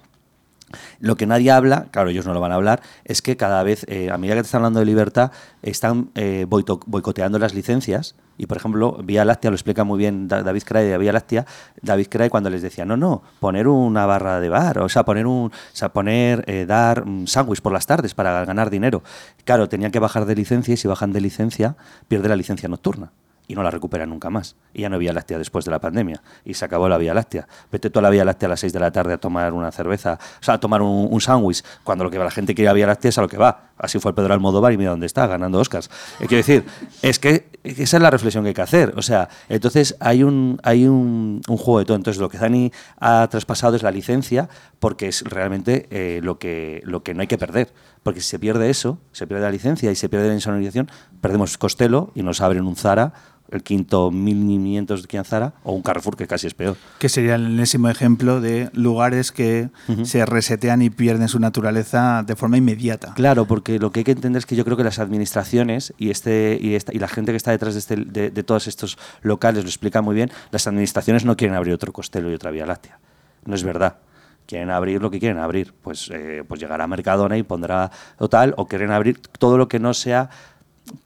lo 0.98 1.16
que 1.16 1.27
nadie 1.27 1.50
habla, 1.50 1.87
claro, 1.90 2.11
ellos 2.11 2.27
no 2.27 2.35
lo 2.35 2.40
van 2.40 2.53
a 2.53 2.57
hablar, 2.57 2.83
es 3.05 3.22
que 3.22 3.37
cada 3.37 3.62
vez, 3.62 3.85
eh, 3.88 4.11
a 4.11 4.18
medida 4.18 4.35
que 4.35 4.42
te 4.42 4.46
están 4.46 4.61
hablando 4.61 4.81
de 4.81 4.87
libertad, 4.87 5.31
están 5.62 6.11
eh, 6.14 6.46
boicoteando 6.48 7.38
las 7.38 7.55
licencias. 7.55 8.14
Y, 8.37 8.47
por 8.47 8.57
ejemplo, 8.57 8.99
Vía 9.05 9.25
Láctea 9.25 9.51
lo 9.51 9.55
explica 9.55 9.85
muy 9.85 9.99
bien 9.99 10.29
David 10.29 10.62
Cray 10.64 10.88
de 10.88 10.99
Vía 10.99 11.12
Láctea. 11.12 11.47
David 11.81 12.09
Cray 12.11 12.29
cuando 12.29 12.51
les 12.51 12.62
decía, 12.62 12.85
no, 12.85 12.97
no, 12.97 13.23
poner 13.40 13.68
una 13.68 14.07
barra 14.07 14.40
de 14.40 14.49
bar, 14.49 14.79
o 14.79 14.88
sea, 14.88 15.05
poner 15.05 15.27
un, 15.27 15.47
o 15.47 15.53
sea, 15.73 15.92
poner, 15.92 16.44
eh, 16.47 16.66
dar 16.66 17.03
un 17.03 17.27
sándwich 17.27 17.61
por 17.61 17.73
las 17.73 17.87
tardes 17.87 18.14
para 18.14 18.44
ganar 18.44 18.70
dinero. 18.70 19.03
Claro, 19.44 19.68
tenían 19.68 19.92
que 19.92 19.99
bajar 19.99 20.25
de 20.27 20.35
licencia 20.35 20.75
y 20.75 20.77
si 20.77 20.88
bajan 20.88 21.12
de 21.12 21.20
licencia, 21.20 21.77
pierde 22.09 22.29
la 22.29 22.37
licencia 22.37 22.68
nocturna 22.68 23.12
y 23.47 23.55
no 23.55 23.62
la 23.62 23.70
recupera 23.70 24.07
nunca 24.07 24.31
más. 24.31 24.57
Y 24.73 24.83
ya 24.83 24.88
no 24.88 24.99
Vía 24.99 25.12
Láctea 25.12 25.38
después 25.38 25.64
de 25.64 25.70
la 25.70 25.81
pandemia. 25.81 26.23
Y 26.44 26.55
se 26.55 26.64
acabó 26.64 26.88
la 26.88 26.97
Vía 26.97 27.14
Láctea. 27.14 27.47
Vete 27.70 27.90
toda 27.90 28.03
la 28.03 28.11
Vía 28.11 28.25
Láctea 28.25 28.47
a 28.47 28.51
las 28.51 28.61
6 28.61 28.73
de 28.73 28.81
la 28.81 28.90
tarde 28.90 29.14
a 29.14 29.18
tomar 29.18 29.53
una 29.53 29.70
cerveza, 29.70 30.18
o 30.40 30.42
sea, 30.42 30.55
a 30.55 30.61
tomar 30.61 30.83
un, 30.83 31.20
sándwich, 31.20 31.62
cuando 31.83 32.05
lo 32.05 32.11
que 32.11 32.18
la 32.18 32.31
gente 32.31 32.55
quiere 32.55 32.68
a 32.68 32.73
Vía 32.73 32.87
Láctea 32.87 33.11
es 33.11 33.18
a 33.18 33.23
lo 33.23 33.29
que 33.29 33.37
va. 33.37 33.70
Así 33.77 33.99
fue 33.99 34.11
el 34.11 34.15
Pedro 34.15 34.35
Almodóvar 34.35 34.73
y 34.73 34.79
mira 34.79 34.91
dónde 34.91 35.07
está, 35.07 35.27
ganando 35.27 35.59
Oscars. 35.59 35.91
Eh, 36.21 36.27
quiero 36.27 36.37
decir, 36.37 36.65
es 37.03 37.19
que 37.19 37.49
esa 37.65 37.97
es 37.97 38.03
la 38.03 38.11
reflexión 38.11 38.45
que 38.45 38.49
hay 38.49 38.55
que 38.55 38.63
hacer. 38.63 38.95
O 38.97 39.03
sea, 39.03 39.29
entonces 39.49 39.97
hay 40.01 40.23
un, 40.23 40.61
hay 40.63 40.87
un, 40.87 41.43
juego 41.47 41.79
de 41.81 41.85
todo. 41.85 41.97
Entonces 41.97 42.21
lo 42.21 42.29
que 42.29 42.39
Dani 42.39 42.73
ha 43.01 43.27
traspasado 43.29 43.75
es 43.75 43.83
la 43.83 43.91
licencia 43.91 44.49
porque 44.79 45.09
es 45.09 45.23
realmente 45.23 45.89
eh, 45.91 46.21
lo, 46.23 46.39
que, 46.39 46.83
lo 46.85 47.03
que 47.03 47.15
no 47.15 47.23
hay 47.23 47.27
que 47.27 47.39
perder. 47.39 47.73
Porque 48.03 48.21
si 48.21 48.29
se 48.29 48.39
pierde 48.39 48.71
eso, 48.71 48.99
se 49.13 49.27
pierde 49.27 49.43
la 49.43 49.51
licencia 49.51 49.91
y 49.91 49.97
se 49.97 50.09
pierde 50.09 50.29
la 50.29 50.35
insonorización, 50.35 50.91
perdemos 51.21 51.57
Costello 51.59 52.13
y 52.15 52.23
nos 52.23 52.41
abren 52.41 52.67
un 52.67 52.77
Zara 52.77 53.13
el 53.55 53.62
quinto 53.62 54.11
1500 54.11 55.03
de 55.03 55.09
Quianzara 55.09 55.55
o 55.62 55.73
un 55.73 55.83
Carrefour 55.83 56.17
que 56.17 56.27
casi 56.27 56.47
es 56.47 56.55
peor. 56.55 56.77
Que 56.99 57.09
sería 57.09 57.37
el 57.37 57.47
enésimo 57.47 57.88
ejemplo 57.88 58.40
de 58.40 58.71
lugares 58.73 59.33
que 59.33 59.71
se 60.05 60.27
resetean 60.27 60.83
y 60.83 60.90
pierden 60.90 61.29
su 61.29 61.38
naturaleza 61.38 62.23
de 62.27 62.37
forma 62.37 62.57
inmediata. 62.57 63.14
Claro, 63.14 63.47
porque 63.47 63.79
lo 63.79 63.93
que 63.93 64.01
hay 64.01 64.05
que 64.05 64.12
entender 64.12 64.38
es 64.38 64.47
que 64.47 64.57
yo 64.57 64.64
creo 64.64 64.77
que 64.77 64.85
las 64.85 64.99
administraciones 64.99 65.95
y 65.99 66.11
este 66.11 66.59
y, 66.61 66.75
esta, 66.75 66.95
y 66.95 66.99
la 66.99 67.09
gente 67.09 67.33
que 67.33 67.37
está 67.37 67.51
detrás 67.51 67.75
de, 67.75 67.81
este, 67.81 67.97
de, 67.97 68.43
todos 68.43 68.67
estos 68.67 68.99
locales 69.23 69.64
lo 69.64 69.69
explica 69.69 70.03
muy 70.03 70.14
bien, 70.14 70.31
las 70.51 70.67
administraciones 70.67 71.25
no 71.25 71.37
quieren 71.37 71.57
abrir 71.57 71.75
otro 71.75 71.93
Costello 71.93 72.31
y 72.31 72.35
otra 72.35 72.51
Vía 72.51 72.67
Láctea. 72.67 72.99
No 73.45 73.55
es 73.55 73.62
verdad 73.62 73.99
quieren 74.47 74.71
abrir 74.71 75.01
lo 75.01 75.11
que 75.11 75.21
quieren 75.21 75.38
abrir, 75.38 75.73
pues, 75.83 76.11
eh, 76.12 76.45
pues 76.47 76.61
llegará 76.61 76.85
a 76.85 76.87
Mercadona 76.87 77.38
y 77.38 77.43
pondrá 77.43 77.90
total, 78.19 78.55
o 78.59 78.67
quieren 78.67 78.90
abrir 78.90 79.19
todo 79.38 79.57
lo 79.57 79.69
que 79.69 79.79
no 79.79 79.95
sea 79.95 80.29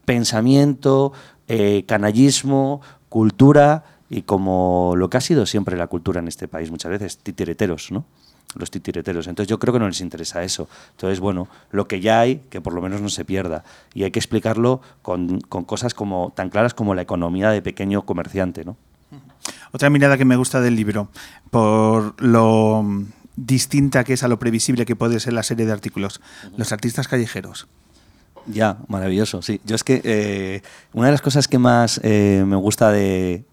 pensamiento, 0.05 1.13
eh, 1.49 1.85
canallismo, 1.87 2.81
cultura 3.09 3.85
y 4.11 4.23
como 4.23 4.95
lo 4.97 5.11
que 5.11 5.19
ha 5.19 5.21
sido 5.21 5.47
siempre 5.47 5.77
la 5.77 5.87
cultura 5.87 6.21
en 6.21 6.29
este 6.29 6.49
país 6.49 6.71
muchas 6.71 6.91
veces, 6.91 7.19
titireteros, 7.19 7.93
¿no? 7.93 8.05
Los 8.55 8.71
titireteros. 8.71 9.27
Entonces 9.27 9.49
yo 9.49 9.59
creo 9.59 9.75
que 9.75 9.81
no 9.81 9.89
les 9.89 10.01
interesa 10.01 10.43
eso. 10.43 10.69
Entonces, 10.93 11.21
bueno, 11.21 11.49
lo 11.71 11.87
que 11.87 12.01
ya 12.01 12.21
hay, 12.21 12.37
que 12.49 12.63
por 12.63 12.73
lo 12.73 12.81
menos 12.81 13.03
no 13.03 13.11
se 13.11 13.27
pierda. 13.27 13.63
Y 13.93 14.05
hay 14.05 14.11
que 14.11 14.19
explicarlo 14.19 14.81
con, 15.03 15.41
cosas 15.41 15.93
como 15.93 16.33
tan 16.35 16.49
claras 16.49 16.73
como 16.73 16.95
la 16.95 17.03
economía 17.03 17.51
de 17.51 17.61
pequeño 17.61 18.07
comerciante, 18.07 18.65
¿no? 18.65 18.77
Otra 19.73 19.91
mirada 19.91 20.17
que 20.17 20.25
me 20.25 20.37
gusta 20.37 20.63
del 20.63 20.77
libro, 20.77 21.09
por 21.51 22.21
lo 22.23 22.85
distinta 23.37 24.03
que 24.05 24.15
es 24.15 24.23
a 24.23 24.29
lo 24.29 24.39
previsible 24.39 24.87
que 24.87 24.97
puede 24.97 25.21
ser 25.21 25.35
la 25.35 25.43
serie 25.43 25.67
de 25.67 25.73
artículos, 25.73 26.21
los 26.57 26.73
artistas 26.73 27.07
callejeros. 27.07 27.69
Ya, 28.51 28.79
maravilloso, 28.89 29.43
sí. 29.43 29.61
Yo 29.65 29.77
es 29.77 29.85
que 29.85 30.01
eh, 30.05 30.63
una 30.95 31.07
de 31.07 31.13
las 31.13 31.21
cosas 31.21 31.49
que 31.49 31.59
más 31.59 32.01
eh, 32.03 32.43
me 32.47 32.57
gusta 32.57 32.91
de, 32.91 33.45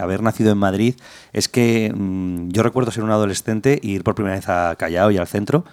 haber 0.00 0.22
nacido 0.22 0.50
en 0.50 0.58
Madrid 0.58 0.94
es 1.32 1.48
que 1.48 1.92
mm, 1.94 2.48
yo 2.48 2.64
recuerdo 2.64 2.90
ser 2.90 3.04
un 3.04 3.12
adolescente 3.12 3.80
e 3.82 3.86
ir 3.86 4.02
por 4.02 4.16
primera 4.16 4.34
vez 4.34 4.48
a 4.48 4.74
Callao 4.76 5.12
y 5.12 5.18
al 5.18 5.28
centro 5.28 5.64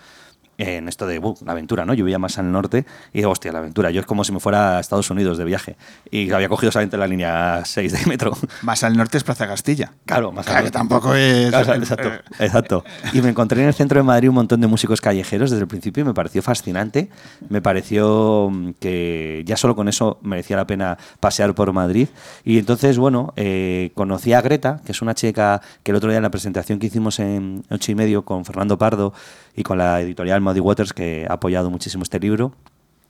en 0.62 0.88
esto 0.88 1.08
de 1.08 1.18
uh, 1.20 1.36
la 1.46 1.54
aventura, 1.54 1.86
¿no? 1.86 1.94
Yo 1.94 2.06
vivía 2.06 2.20
más 2.20 2.38
al 2.38 2.52
norte 2.52 2.86
y 3.14 3.20
digo, 3.20 3.32
hostia, 3.32 3.52
la 3.52 3.60
aventura. 3.60 3.90
Yo 3.92 4.00
es 4.02 4.06
como 4.06 4.24
si 4.24 4.32
me 4.32 4.40
fuera 4.40 4.78
a 4.78 4.80
Estados 4.80 5.10
Unidos 5.10 5.38
de 5.38 5.46
viaje 5.46 5.76
y 6.10 6.32
había 6.32 6.50
cogido 6.50 6.72
solamente 6.72 6.98
la 6.98 7.08
línea 7.08 7.64
6 7.66 7.92
de 7.92 8.06
metro. 8.06 8.38
Más 8.62 8.84
al 8.84 8.96
norte 8.96 9.18
es 9.18 9.24
Plaza 9.24 9.48
Castilla. 9.48 9.92
Claro, 10.06 10.32
más 10.32 10.46
Claro, 10.46 10.60
al 10.60 10.64
que 10.72 10.78
norte. 10.78 10.78
tampoco 10.78 11.16
es. 11.16 11.50
Claro, 11.50 11.74
exacto, 11.74 12.10
exacto. 12.40 12.84
Y 13.14 13.22
me 13.22 13.30
encontré 13.30 13.62
en 13.62 13.68
el 13.70 13.74
centro 13.74 14.00
de 14.00 14.04
Madrid 14.04 14.30
un 14.30 14.36
montón 14.36 14.62
de 14.62 14.68
músicos 14.68 15.02
callejeros 15.02 15.50
desde 15.50 15.62
el 15.62 15.68
principio 15.68 16.02
y 16.02 16.06
me 16.06 16.14
pareció 16.14 16.42
fascinante. 16.42 17.10
Me 17.50 17.62
pareció 17.62 18.50
mm, 18.52 18.72
que 18.80 19.44
ya 19.46 19.58
solo 19.58 19.76
con 19.76 19.88
eso 19.88 20.20
merecía 20.22 20.58
la 20.58 20.68
pena 20.68 20.98
pasear 21.20 21.56
por 21.56 21.74
Madrid. 21.74 22.08
Y 22.44 22.60
entonces, 22.60 22.98
bueno, 22.98 23.34
eh, 23.36 23.92
conocí 23.96 24.34
a 24.34 24.42
Greta, 24.42 24.82
que 24.86 24.92
es 24.92 25.02
una 25.02 25.16
chica 25.16 25.62
que 25.84 25.92
el 25.92 25.98
otro 25.98 26.10
día 26.10 26.18
en 26.18 26.24
la 26.24 26.32
presentación 26.32 26.80
que 26.80 26.88
hicimos 26.88 27.20
en 27.20 27.64
ocho 27.70 27.92
y 27.92 27.96
medio 27.96 28.24
con 28.24 28.46
Fernando 28.46 28.78
Pardo 28.78 29.14
y 29.56 29.64
con 29.64 29.78
la 29.78 30.02
editorial 30.02 30.42
Muddy 30.52 30.60
Waters, 30.60 30.94
que 30.94 31.26
ha 31.30 31.34
apoyado 31.34 31.70
muchísimo 31.70 32.04
este 32.04 32.20
libro, 32.20 32.54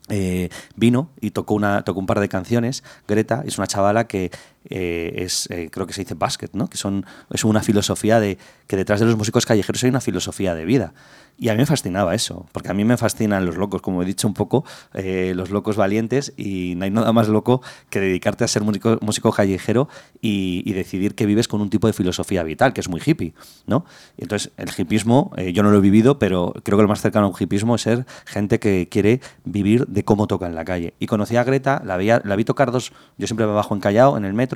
eh, 0.10 0.50
vino 0.76 1.10
y 1.20 1.32
tocó, 1.32 1.56
una, 1.56 1.84
tocó 1.84 2.00
un 2.00 2.06
par 2.06 2.20
de 2.20 2.30
canciones. 2.30 2.84
Greta 3.08 3.44
es 3.46 3.58
una 3.58 3.68
chavala 3.68 4.08
que 4.08 4.32
eh, 4.70 5.14
es, 5.18 5.50
eh, 5.50 5.70
creo 5.72 5.88
que 5.88 5.94
se 5.94 6.02
dice 6.02 6.16
basket, 6.16 6.50
¿no? 6.54 6.68
que 6.68 6.78
son, 6.78 7.06
es 7.32 7.44
una 7.44 7.62
filosofía 7.62 8.20
de 8.20 8.38
que 8.68 8.78
detrás 8.78 9.00
de 9.00 9.06
los 9.06 9.18
músicos 9.18 9.46
callejeros 9.46 9.84
hay 9.84 9.90
una 9.90 10.02
filosofía 10.02 10.56
de 10.56 10.66
vida. 10.66 10.94
Y 11.38 11.50
a 11.50 11.54
mí 11.54 11.60
me 11.60 11.66
fascinaba 11.66 12.14
eso, 12.14 12.46
porque 12.52 12.70
a 12.70 12.74
mí 12.74 12.84
me 12.84 12.98
fascinan 12.98 13.46
los 13.46 13.58
locos, 13.58 13.82
como 13.82 14.04
he 14.04 14.06
dicho 14.06 14.28
un 14.28 14.36
poco, 14.36 14.64
eh, 14.94 15.34
los 15.36 15.50
locos 15.50 15.76
valientes, 15.76 16.34
y 16.38 16.76
no 16.76 16.86
hay 16.86 16.92
nada 16.92 17.12
más 17.14 17.30
loco 17.30 17.62
que 17.90 18.00
dedicarte 18.00 18.44
a 18.44 18.48
ser 18.48 18.62
músico, 18.62 19.00
músico 19.02 19.32
callejero 19.32 19.90
y, 20.22 20.62
y 20.66 20.74
decidir 20.74 21.16
que 21.16 21.26
vives 21.26 21.48
con 21.48 21.62
un 21.62 21.70
tipo 21.70 21.88
de 21.88 21.94
filosofía 21.94 22.44
vital, 22.44 22.74
que 22.74 22.82
es 22.82 22.90
muy 22.90 23.02
hippie. 23.04 23.34
¿no? 23.66 23.86
Entonces, 24.18 24.52
el 24.58 24.70
hippismo, 24.78 25.32
eh, 25.38 25.54
yo 25.54 25.64
no 25.64 25.72
lo 25.72 25.78
he 25.78 25.82
vivido, 25.82 26.20
pero 26.20 26.54
creo 26.64 26.78
que 26.78 26.84
lo 26.84 26.88
más 26.88 27.02
cercano 27.02 27.26
a 27.26 27.30
un 27.30 27.36
hippismo 27.40 27.76
es 27.76 27.82
ser 27.82 28.06
gente 28.26 28.60
que 28.60 28.88
quiere 28.90 29.22
vivir 29.44 29.88
de 29.88 30.04
cómo 30.04 30.28
toca 30.28 30.46
en 30.46 30.56
la 30.56 30.66
calle. 30.66 30.94
Y 31.00 31.08
conocí 31.08 31.38
a 31.38 31.44
Greta, 31.44 31.82
la, 31.84 31.98
veía, 31.98 32.22
la 32.24 32.36
vi 32.36 32.44
tocar 32.44 32.72
dos, 32.72 32.92
yo 33.18 33.28
siempre 33.28 33.48
me 33.48 33.54
bajo 33.54 33.74
en 33.74 33.82
Callao, 33.82 34.18
en 34.18 34.26
el 34.26 34.34
metro, 34.34 34.51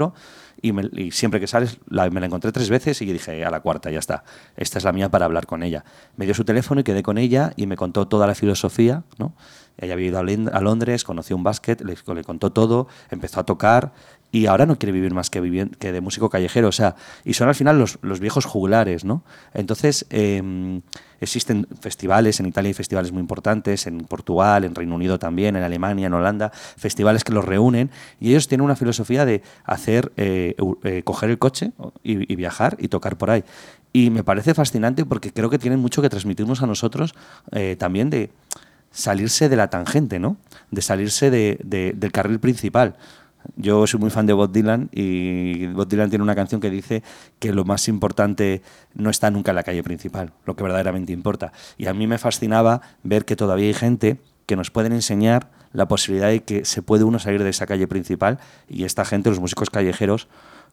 y, 0.62 0.71
me- 0.71 0.89
y 0.93 1.12
siempre 1.12 1.39
que 1.39 1.47
sales 1.47 1.79
la- 1.89 2.10
me 2.10 2.19
la 2.19 2.25
encontré 2.27 2.51
tres 2.51 2.69
veces 2.69 3.01
y 3.01 3.05
dije, 3.12 3.43
a 3.45 3.49
la 3.51 3.60
cuarta, 3.60 3.89
ya 3.91 3.99
está, 3.99 4.23
esta 4.58 4.77
es 4.77 4.84
la 4.84 4.91
mía 4.93 5.10
para 5.10 5.25
hablar 5.25 5.45
con 5.45 5.63
ella. 5.63 5.84
Me 6.17 6.25
dio 6.25 6.34
su 6.34 6.43
teléfono 6.45 6.81
y 6.81 6.84
quedé 6.84 7.03
con 7.03 7.17
ella 7.17 7.53
y 7.55 7.67
me 7.67 7.75
contó 7.75 8.08
toda 8.08 8.27
la 8.27 8.36
filosofía, 8.36 9.03
¿no? 9.17 9.34
Ella 9.77 9.93
había 9.93 10.08
ido 10.08 10.19
a 10.19 10.62
Londres, 10.62 11.03
conoció 11.03 11.36
un 11.36 11.43
básquet, 11.43 11.81
le, 11.81 11.95
le 12.15 12.23
contó 12.23 12.51
todo, 12.53 12.88
empezó 13.10 13.41
a 13.41 13.43
tocar 13.45 13.91
y 14.36 14.48
ahora 14.48 14.65
no 14.65 14.78
quiere 14.78 14.91
vivir 14.91 15.13
más 15.13 15.30
que, 15.30 15.39
de 15.39 16.02
músico 16.02 16.30
callejero, 16.30 16.67
o 16.67 16.71
sea, 16.74 16.95
y 17.24 17.36
son 17.36 17.48
al 17.48 17.56
final 17.56 17.80
los, 17.80 18.00
los 18.02 18.19
viejos 18.19 18.43
juglares, 18.43 19.06
¿no? 19.06 19.24
Entonces, 19.54 20.06
eh, 20.10 20.82
existen 21.21 21.67
festivales, 21.80 22.41
en 22.41 22.45
Italia 22.48 22.67
hay 22.67 22.74
festivales 22.74 23.13
muy 23.13 23.21
importantes, 23.21 23.88
en 23.88 24.00
Portugal, 24.00 24.65
en 24.65 24.76
Reino 24.76 24.93
Unido 24.95 25.17
también, 25.19 25.56
en 25.56 25.63
Alemania, 25.63 26.08
en 26.08 26.13
Holanda, 26.13 26.52
festivales 26.54 27.24
que 27.24 27.32
los 27.32 27.45
reúnen 27.45 27.91
y 28.19 28.32
ellos 28.32 28.50
tienen 28.50 28.65
una 28.65 28.76
filosofía 28.76 29.24
de 29.24 29.41
hacer, 29.63 30.12
eh, 30.17 30.56
eh, 30.84 31.02
coger 31.06 31.30
el 31.30 31.38
coche 31.39 31.71
y, 32.04 32.36
viajar 32.36 32.76
y 32.78 32.89
tocar 32.89 33.17
por 33.17 33.30
ahí. 33.32 33.45
Y 33.93 34.10
me 34.10 34.26
parece 34.26 34.54
fascinante 34.54 35.06
porque 35.06 35.32
creo 35.32 35.50
que 35.50 35.60
tienen 35.60 35.80
mucho 35.80 36.02
que 36.02 36.10
transmitirnos 36.10 36.62
a 36.62 36.67
nosotros 36.67 37.15
eh, 37.54 37.78
también 37.80 38.10
de 38.10 38.32
salirse 38.91 39.48
de 39.48 39.56
la 39.56 39.69
tangente, 39.69 40.19
¿no? 40.19 40.36
De 40.71 40.82
salirse 40.82 41.30
de- 41.32 41.58
de- 41.63 41.93
del 41.95 42.12
carril 42.12 42.39
principal. 42.39 42.95
Yo 43.55 43.86
soy 43.88 43.99
muy 43.99 44.10
fan 44.10 44.25
de 44.25 44.34
Bob 44.34 44.51
Dylan 44.51 44.89
y 44.91 45.67
Bob 45.67 45.88
Dylan 45.88 46.10
tiene 46.10 46.23
una 46.23 46.36
canción 46.36 46.62
que 46.62 46.69
dice 46.69 47.03
que 47.39 47.53
lo 47.53 47.65
más 47.65 47.88
importante 47.88 48.62
no 48.93 49.10
está 49.10 49.31
nunca 49.31 49.51
en 49.51 49.55
la 49.55 49.63
calle 49.63 49.84
principal, 49.84 50.34
lo 50.45 50.55
que 50.55 50.63
verdaderamente 50.63 51.13
importa. 51.13 51.53
Y 51.77 51.88
a 51.88 51.93
mí 51.93 52.08
me 52.08 52.17
fascinaba 52.17 52.81
ver 53.03 53.25
que 53.25 53.36
todavía 53.36 53.67
hay 53.67 53.73
gente 53.73 54.19
que 54.45 54.55
nos 54.55 54.71
pueden 54.71 54.93
enseñar 54.93 55.49
la 55.73 55.88
posibilidad 55.88 56.29
de 56.29 56.43
que 56.43 56.65
se 56.65 56.81
puede 56.81 57.03
uno 57.03 57.19
salir 57.19 57.43
de 57.43 57.49
esa 57.49 57.65
calle 57.65 57.88
principal 57.88 58.39
y 58.67 58.86
esta 58.86 59.05
gente, 59.05 59.29
los 59.29 59.39
músicos 59.39 59.69
callejeros, 59.69 60.27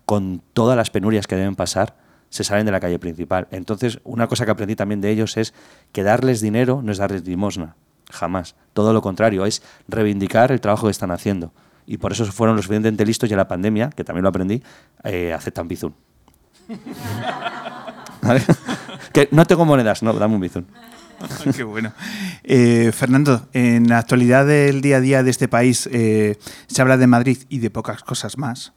con 0.04 0.42
todas 0.52 0.76
las 0.76 0.90
penurias 0.90 1.26
que 1.26 1.36
deben 1.36 1.56
pasar, 1.56 1.96
se 2.28 2.44
salen 2.44 2.66
de 2.66 2.72
la 2.72 2.80
calle 2.80 2.98
principal. 2.98 3.46
Entonces, 3.50 4.00
una 4.04 4.26
cosa 4.26 4.44
que 4.44 4.52
aprendí 4.52 4.74
también 4.74 5.00
de 5.00 5.10
ellos 5.10 5.36
es 5.36 5.52
que 5.92 6.02
darles 6.02 6.40
dinero 6.40 6.80
no 6.82 6.92
es 6.92 6.98
darles 6.98 7.26
limosna, 7.26 7.76
jamás. 8.10 8.54
Todo 8.72 8.92
lo 8.92 9.02
contrario, 9.02 9.44
es 9.44 9.62
reivindicar 9.86 10.50
el 10.50 10.60
trabajo 10.60 10.86
que 10.86 10.92
están 10.92 11.10
haciendo. 11.10 11.52
Y 11.86 11.98
por 11.98 12.12
eso 12.12 12.24
fueron 12.26 12.56
los 12.56 12.64
suficientemente 12.64 13.04
listos 13.04 13.28
y 13.28 13.32
en 13.32 13.38
la 13.38 13.48
pandemia, 13.48 13.90
que 13.90 14.04
también 14.04 14.22
lo 14.22 14.28
aprendí, 14.28 14.62
eh, 15.04 15.32
aceptan 15.32 15.68
bizun. 15.68 15.94
¿Vale? 18.22 18.42
que 19.12 19.28
no 19.32 19.44
tengo 19.44 19.64
monedas, 19.64 20.02
no, 20.02 20.12
dame 20.12 20.34
un 20.34 20.40
bizun. 20.40 20.66
Qué 21.56 21.62
bueno. 21.62 21.92
Eh, 22.44 22.92
Fernando, 22.92 23.48
en 23.52 23.88
la 23.88 23.98
actualidad 23.98 24.46
del 24.46 24.80
día 24.80 24.96
a 24.96 25.00
día 25.00 25.22
de 25.22 25.30
este 25.30 25.48
país 25.48 25.88
eh, 25.92 26.38
se 26.66 26.82
habla 26.82 26.96
de 26.96 27.06
Madrid 27.06 27.38
y 27.48 27.58
de 27.58 27.70
pocas 27.70 28.02
cosas 28.02 28.38
más. 28.38 28.72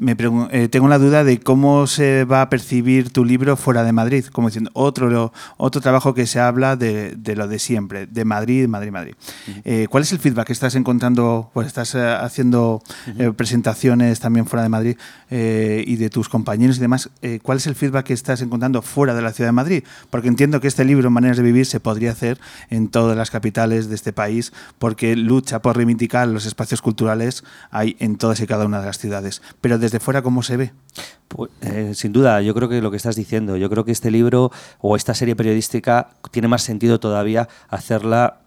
Me 0.00 0.16
eh, 0.52 0.68
tengo 0.68 0.86
la 0.86 0.98
duda 0.98 1.24
de 1.24 1.40
cómo 1.40 1.88
se 1.88 2.24
va 2.24 2.42
a 2.42 2.48
percibir 2.48 3.10
tu 3.10 3.24
libro 3.24 3.56
fuera 3.56 3.82
de 3.82 3.90
Madrid, 3.90 4.24
como 4.26 4.46
diciendo 4.46 4.70
otro, 4.74 5.32
otro 5.56 5.80
trabajo 5.80 6.14
que 6.14 6.28
se 6.28 6.38
habla 6.38 6.76
de, 6.76 7.16
de 7.16 7.34
lo 7.34 7.48
de 7.48 7.58
siempre, 7.58 8.06
de 8.06 8.24
Madrid, 8.24 8.68
Madrid, 8.68 8.92
Madrid. 8.92 9.14
Eh, 9.64 9.88
¿Cuál 9.90 10.04
es 10.04 10.12
el 10.12 10.20
feedback 10.20 10.46
que 10.46 10.52
estás 10.52 10.76
encontrando? 10.76 11.50
Pues 11.52 11.66
estás 11.66 11.96
eh, 11.96 12.00
haciendo 12.00 12.80
eh, 13.18 13.32
presentaciones 13.36 14.20
también 14.20 14.46
fuera 14.46 14.62
de 14.62 14.68
Madrid 14.68 14.96
y 15.30 15.96
de 15.96 16.10
tus 16.10 16.28
compañeros 16.28 16.78
y 16.78 16.80
demás. 16.80 17.10
¿Cuál 17.42 17.58
es 17.58 17.66
el 17.66 17.74
feedback 17.74 18.06
que 18.06 18.14
estás 18.14 18.40
encontrando 18.40 18.80
fuera 18.82 19.14
de 19.14 19.20
la 19.20 19.32
ciudad 19.32 19.48
de 19.48 19.52
Madrid? 19.52 19.84
Porque 20.10 20.28
entiendo 20.28 20.60
que 20.60 20.68
este 20.68 20.84
libro, 20.84 21.10
Maneras 21.10 21.36
de 21.36 21.42
Vivir, 21.42 21.66
se 21.66 21.80
podría 21.80 22.12
hacer 22.12 22.38
en 22.70 22.88
todas 22.88 23.16
las 23.16 23.30
capitales 23.30 23.88
de 23.88 23.94
este 23.94 24.12
país, 24.12 24.52
porque 24.78 25.16
lucha 25.16 25.60
por 25.60 25.76
reivindicar 25.76 26.28
los 26.28 26.46
espacios 26.46 26.80
culturales 26.80 27.44
hay 27.70 27.96
en 27.98 28.16
todas 28.16 28.40
y 28.40 28.46
cada 28.46 28.64
una 28.64 28.80
de 28.80 28.86
las 28.86 28.98
ciudades. 28.98 29.42
Pero 29.60 29.78
desde 29.78 29.87
fuera, 30.00 30.22
¿cómo 30.22 30.42
se 30.42 30.56
ve? 30.56 30.72
Pues, 31.28 31.50
eh, 31.62 31.92
sin 31.94 32.12
duda, 32.12 32.40
yo 32.42 32.54
creo 32.54 32.68
que 32.68 32.80
lo 32.80 32.90
que 32.90 32.96
estás 32.96 33.16
diciendo, 33.16 33.56
yo 33.56 33.68
creo 33.70 33.84
que 33.84 33.92
este 33.92 34.10
libro 34.10 34.50
o 34.80 34.96
esta 34.96 35.14
serie 35.14 35.36
periodística 35.36 36.10
tiene 36.30 36.48
más 36.48 36.62
sentido 36.62 37.00
todavía 37.00 37.48
hacerla 37.68 38.40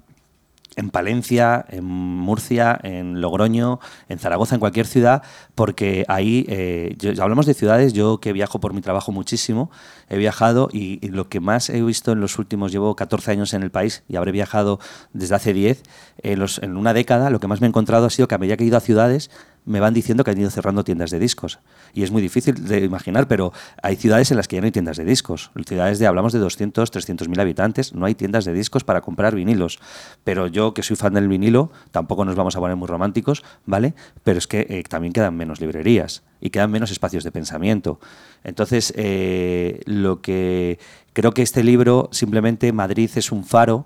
en 0.78 0.90
Palencia, 0.90 1.66
en 1.68 1.84
Murcia, 1.84 2.80
en 2.82 3.20
Logroño, 3.20 3.82
en 4.08 4.20
Zaragoza, 4.20 4.56
en 4.56 4.62
cualquier 4.62 4.88
ciudad, 4.88 5.22
porque 5.54 6.06
ahí, 6.08 6.46
eh, 6.48 6.96
hablamos 7.20 7.46
de 7.46 7.54
ciudades, 7.54 7.92
yo 7.92 8.20
que 8.20 8.32
viajo 8.32 8.62
por 8.62 8.74
mi 8.74 8.80
trabajo 8.80 9.12
muchísimo, 9.12 9.70
he 10.08 10.18
viajado 10.18 10.70
y, 10.72 11.06
lo 11.10 11.28
que 11.28 11.42
más 11.42 11.70
he 11.70 11.82
visto 11.84 12.14
en 12.14 12.22
los 12.22 12.40
últimos, 12.40 12.72
llevo 12.72 12.96
14 12.96 13.32
años 13.32 13.54
en 13.54 13.64
el 13.64 13.70
país 13.70 14.04
y 14.08 14.16
habré 14.16 14.32
viajado 14.32 14.80
desde 15.12 15.36
hace 15.36 15.52
10, 15.54 15.84
en, 16.24 16.40
los- 16.40 16.60
en 16.60 16.78
una 16.78 16.94
década 16.94 17.30
lo 17.32 17.42
que 17.42 17.48
más 17.48 17.60
me 17.60 17.68
he 17.68 17.70
encontrado 17.70 18.06
ha 18.06 18.10
sido 18.10 18.30
que 18.30 18.36
a 18.36 18.38
medida 18.38 18.56
que 18.56 18.64
he 18.64 18.68
ido 18.68 18.78
a 18.78 18.82
ciudades, 18.82 19.30
me 19.66 19.80
van 19.80 19.94
diciendo 19.94 20.24
que 20.24 20.32
han 20.32 20.40
ido 20.40 20.50
cerrando 20.50 20.84
tiendas 20.84 21.12
de 21.12 21.20
discos. 21.20 21.60
Y 21.94 22.04
es 22.04 22.12
muy 22.12 22.22
difícil 22.22 22.68
de 22.68 22.80
imaginar, 22.80 23.28
pero 23.28 23.54
hay 23.82 23.96
ciudades 23.96 24.32
en 24.32 24.38
las 24.38 24.48
que 24.48 24.56
ya 24.56 24.62
no 24.62 24.66
hay 24.66 24.72
tiendas 24.72 24.98
de 24.98 25.06
discos. 25.06 25.52
Ciudades 25.66 26.00
de, 26.00 26.08
hablamos 26.08 26.34
de 26.34 26.40
200, 26.40 26.90
300 26.90 27.28
mil 27.28 27.40
habitantes, 27.40 27.94
no 27.94 28.06
hay 28.06 28.16
tiendas 28.16 28.46
de 28.46 28.54
discos 28.54 28.84
para 28.84 29.02
comprar 29.02 29.36
vinilos. 29.36 29.80
Pero 30.24 30.48
yo, 30.48 30.74
que 30.74 30.84
soy 30.84 30.96
fan 30.96 31.14
del 31.14 31.28
vinilo, 31.28 31.72
tampoco 31.92 32.26
nos 32.26 32.36
vamos 32.36 32.56
a 32.56 32.60
poner 32.60 32.76
muy 32.76 32.88
románticos, 32.88 33.44
¿vale? 33.66 33.94
Pero 34.24 34.40
es 34.40 34.48
que 34.48 34.66
eh, 34.70 34.84
también 34.88 35.14
quedan 35.14 35.36
menos 35.36 35.62
librerías 35.62 36.24
y 36.40 36.50
quedan 36.50 36.72
menos 36.72 36.92
espacios 36.92 37.24
de 37.24 37.32
pensamiento. 37.32 38.00
Entonces, 38.44 38.94
eh, 38.98 39.82
lo 39.86 40.22
que 40.22 40.80
creo 41.14 41.34
que 41.34 41.44
este 41.44 41.64
libro, 41.64 42.10
simplemente 42.12 42.74
Madrid 42.74 43.12
es 43.16 43.32
un 43.32 43.44
faro 43.44 43.86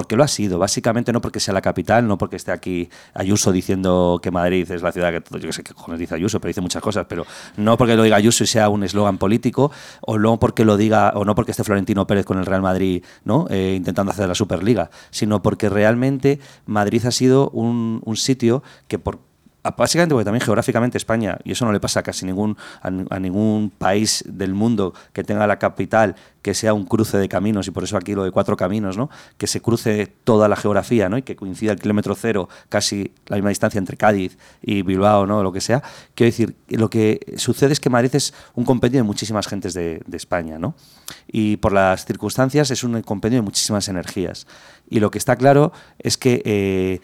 porque 0.00 0.16
lo 0.16 0.24
ha 0.24 0.28
sido, 0.28 0.58
básicamente 0.58 1.12
no 1.12 1.20
porque 1.20 1.40
sea 1.40 1.52
la 1.52 1.60
capital, 1.60 2.08
no 2.08 2.16
porque 2.16 2.36
esté 2.36 2.52
aquí 2.52 2.88
Ayuso 3.12 3.52
diciendo 3.52 4.18
que 4.22 4.30
Madrid 4.30 4.70
es 4.70 4.80
la 4.80 4.92
ciudad 4.92 5.12
que, 5.12 5.38
yo 5.38 5.52
sé 5.52 5.62
qué 5.62 5.74
cojones 5.74 6.00
dice 6.00 6.14
Ayuso, 6.14 6.40
pero 6.40 6.48
dice 6.48 6.62
muchas 6.62 6.82
cosas, 6.82 7.04
pero 7.06 7.26
no 7.58 7.76
porque 7.76 7.96
lo 7.96 8.02
diga 8.02 8.16
Ayuso 8.16 8.44
y 8.44 8.46
sea 8.46 8.70
un 8.70 8.82
eslogan 8.82 9.18
político, 9.18 9.70
o 10.00 10.18
no 10.18 10.40
porque 10.40 10.64
lo 10.64 10.78
diga, 10.78 11.12
o 11.16 11.26
no 11.26 11.34
porque 11.34 11.50
esté 11.50 11.64
Florentino 11.64 12.06
Pérez 12.06 12.24
con 12.24 12.38
el 12.38 12.46
Real 12.46 12.62
Madrid, 12.62 13.04
¿no? 13.24 13.46
Eh, 13.50 13.74
intentando 13.76 14.10
hacer 14.10 14.26
la 14.26 14.34
Superliga, 14.34 14.88
sino 15.10 15.42
porque 15.42 15.68
realmente 15.68 16.40
Madrid 16.64 17.04
ha 17.04 17.10
sido 17.10 17.50
un, 17.50 18.00
sitio 18.16 18.62
que 18.88 18.98
por 18.98 19.18
Básicamente 19.62 20.14
porque 20.14 20.24
también 20.24 20.40
geográficamente 20.40 20.96
España, 20.96 21.38
y 21.44 21.52
eso 21.52 21.66
no 21.66 21.72
le 21.72 21.80
pasa 21.80 22.00
a 22.00 22.02
casi 22.02 22.24
ningún, 22.24 22.56
a 22.82 23.18
ningún 23.18 23.70
país 23.70 24.24
del 24.26 24.54
mundo 24.54 24.94
que 25.12 25.22
tenga 25.22 25.46
la 25.46 25.58
capital 25.58 26.16
que 26.40 26.54
sea 26.54 26.72
un 26.72 26.86
cruce 26.86 27.18
de 27.18 27.28
caminos, 27.28 27.68
y 27.68 27.70
por 27.70 27.84
eso 27.84 27.98
aquí 27.98 28.14
lo 28.14 28.24
de 28.24 28.30
cuatro 28.30 28.56
caminos, 28.56 28.96
¿no? 28.96 29.10
que 29.36 29.46
se 29.46 29.60
cruce 29.60 30.10
toda 30.24 30.48
la 30.48 30.56
geografía 30.56 31.10
¿no? 31.10 31.18
y 31.18 31.22
que 31.22 31.36
coincida 31.36 31.72
el 31.72 31.78
kilómetro 31.78 32.14
cero, 32.14 32.48
casi 32.70 33.12
la 33.26 33.36
misma 33.36 33.50
distancia 33.50 33.78
entre 33.78 33.98
Cádiz 33.98 34.38
y 34.62 34.80
Bilbao, 34.80 35.26
¿no? 35.26 35.42
lo 35.42 35.52
que 35.52 35.60
sea. 35.60 35.82
Quiero 36.14 36.30
decir, 36.30 36.56
lo 36.68 36.88
que 36.88 37.34
sucede 37.36 37.74
es 37.74 37.80
que 37.80 37.90
Madrid 37.90 38.14
es 38.14 38.32
un 38.54 38.64
compendio 38.64 39.00
de 39.00 39.04
muchísimas 39.04 39.46
gentes 39.46 39.74
de, 39.74 40.00
de 40.06 40.16
España, 40.16 40.58
¿no? 40.58 40.74
y 41.30 41.58
por 41.58 41.72
las 41.72 42.06
circunstancias 42.06 42.70
es 42.70 42.82
un 42.82 43.02
compendio 43.02 43.40
de 43.40 43.42
muchísimas 43.42 43.88
energías. 43.88 44.46
Y 44.88 45.00
lo 45.00 45.10
que 45.10 45.18
está 45.18 45.36
claro 45.36 45.72
es 45.98 46.16
que... 46.16 46.40
eh, 46.46 47.00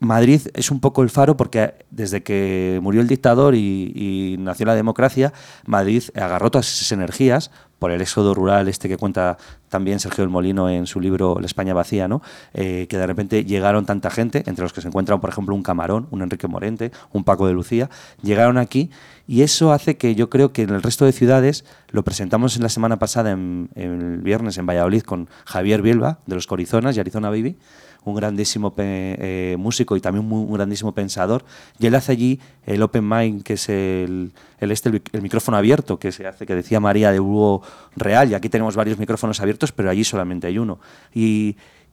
Madrid 0.00 0.42
es 0.54 0.70
un 0.70 0.80
poco 0.80 1.02
el 1.02 1.10
faro 1.10 1.36
porque 1.36 1.74
desde 1.90 2.22
que 2.22 2.78
murió 2.82 3.00
el 3.00 3.08
dictador 3.08 3.54
y, 3.54 4.36
nació 4.38 4.66
la 4.66 4.74
democracia, 4.74 5.32
Madrid 5.66 6.04
agarró 6.14 6.50
todas 6.50 6.72
esas 6.72 6.92
energías 6.92 7.50
por 7.78 7.90
el 7.90 8.00
éxodo 8.00 8.34
rural 8.34 8.68
este 8.68 8.88
que 8.88 8.96
cuenta 8.96 9.38
también 9.68 10.00
Sergio 10.00 10.22
del 10.22 10.30
Molino 10.30 10.68
en 10.68 10.86
su 10.86 11.00
libro 11.00 11.38
La 11.40 11.46
España 11.46 11.74
vacía, 11.74 12.08
¿no? 12.08 12.22
Eh, 12.54 12.86
que 12.88 12.96
de 12.96 13.06
repente 13.06 13.44
llegaron 13.44 13.86
tanta 13.86 14.10
gente, 14.10 14.42
entre 14.46 14.62
los 14.62 14.72
que 14.72 14.80
se 14.80 14.88
encuentran, 14.88 15.20
por 15.20 15.30
ejemplo, 15.30 15.54
un 15.54 15.62
Camarón, 15.62 16.08
un 16.10 16.22
Enrique 16.22 16.48
Morente, 16.48 16.90
un 17.12 17.24
Paco 17.24 17.46
de 17.46 17.52
Lucía, 17.52 17.88
llegaron 18.22 18.58
aquí 18.58 18.90
y 19.26 19.42
eso 19.42 19.72
hace 19.72 19.96
que 19.96 20.14
yo 20.14 20.30
creo 20.30 20.52
que 20.52 20.62
en 20.62 20.70
el 20.70 20.82
resto 20.82 21.04
de 21.04 21.12
ciudades, 21.12 21.64
lo 21.90 22.02
presentamos 22.02 22.56
en 22.56 22.62
la 22.62 22.68
semana 22.68 22.98
pasada, 22.98 23.30
en, 23.30 23.68
el 23.74 24.18
viernes, 24.22 24.58
en 24.58 24.66
Valladolid, 24.66 25.02
con 25.02 25.28
Javier 25.44 25.82
Bielba, 25.82 26.20
de 26.26 26.34
los 26.34 26.46
Corizonas 26.46 26.96
y 26.96 27.00
Arizona 27.00 27.28
Baby, 27.28 27.58
un 28.04 28.14
grandísimo 28.14 28.74
eh, 28.76 29.56
músico 29.58 29.96
y 29.96 30.00
también 30.00 30.30
un, 30.30 30.52
grandísimo 30.52 30.92
pensador. 30.92 31.44
Y 31.78 31.86
él 31.86 31.94
hace 31.94 32.12
allí 32.12 32.40
el 32.66 32.82
Open 32.82 33.08
Mind, 33.08 33.42
que 33.42 33.54
es 33.54 33.68
el, 33.68 34.32
este, 34.60 35.02
el, 35.12 35.22
micrófono 35.22 35.56
abierto 35.56 35.98
que 35.98 36.12
se 36.12 36.26
hace, 36.26 36.46
que 36.46 36.54
decía 36.54 36.80
María 36.80 37.12
de 37.12 37.20
Hugo 37.20 37.62
Real. 37.96 38.30
Y 38.30 38.34
aquí 38.34 38.48
tenemos 38.48 38.76
varios 38.76 38.98
micrófonos 38.98 39.40
abiertos, 39.40 39.72
pero 39.72 39.90
allí 39.90 40.04
solamente 40.04 40.46
hay 40.46 40.58
uno. 40.58 40.78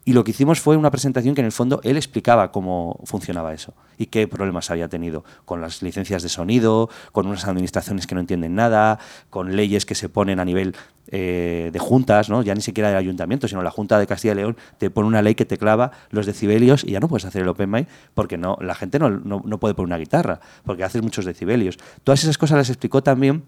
Y 0.08 0.14
lo 0.14 0.24
que 0.24 0.32
hicimos 0.32 0.62
fue 0.62 0.78
una 0.78 0.92
presentación 0.92 1.34
que 1.34 1.42
en 1.42 1.46
el 1.46 1.52
fondo 1.52 1.82
él 1.84 1.98
explicaba 1.98 2.52
cómo 2.52 3.00
funcionaba 3.06 3.56
eso 3.56 3.74
y 3.98 4.06
qué 4.06 4.28
problemas 4.28 4.70
había 4.70 4.88
tenido 4.88 5.26
con 5.46 5.62
las 5.62 5.82
licencias 5.82 6.22
de 6.22 6.30
sonido, 6.30 6.92
con 7.12 7.26
unas 7.26 7.46
administraciones 7.46 8.06
que 8.06 8.14
no 8.14 8.22
entienden 8.22 8.54
nada, 8.54 9.00
con 9.32 9.56
leyes 9.56 9.84
que 9.84 9.96
se 9.96 10.08
ponen 10.08 10.40
a 10.40 10.46
nivel 10.46 10.76
eh, 11.08 11.72
de 11.74 11.80
juntas, 11.80 12.30
¿no? 12.30 12.44
ya 12.44 12.54
ni 12.54 12.62
siquiera 12.62 12.90
del 12.90 13.00
ayuntamiento, 13.00 13.48
sino 13.48 13.64
la 13.64 13.72
Junta 13.72 13.98
de 13.98 14.06
Castilla 14.06 14.34
y 14.34 14.38
León 14.38 14.58
te 14.78 14.92
pone 14.92 15.08
una 15.08 15.24
ley 15.24 15.34
que 15.34 15.46
te 15.46 15.58
clava 15.58 15.92
los 16.12 16.28
decibelios 16.28 16.84
y 16.84 16.92
ya 16.92 17.00
no 17.00 17.08
puedes 17.08 17.26
hacer 17.26 17.42
el 17.42 17.48
open 17.48 17.72
mic 17.72 17.88
porque 18.14 18.38
no, 18.38 18.58
la 18.62 18.76
gente 18.76 19.00
no, 19.00 19.10
no, 19.10 19.42
no 19.44 19.60
puede 19.60 19.74
poner 19.74 19.88
una 19.88 19.98
guitarra, 19.98 20.40
porque 20.66 20.84
haces 20.84 21.02
muchos 21.02 21.26
decibelios. 21.26 21.78
Todas 22.04 22.24
esas 22.24 22.38
cosas 22.38 22.60
las 22.60 22.70
explicó 22.70 23.02
también 23.02 23.44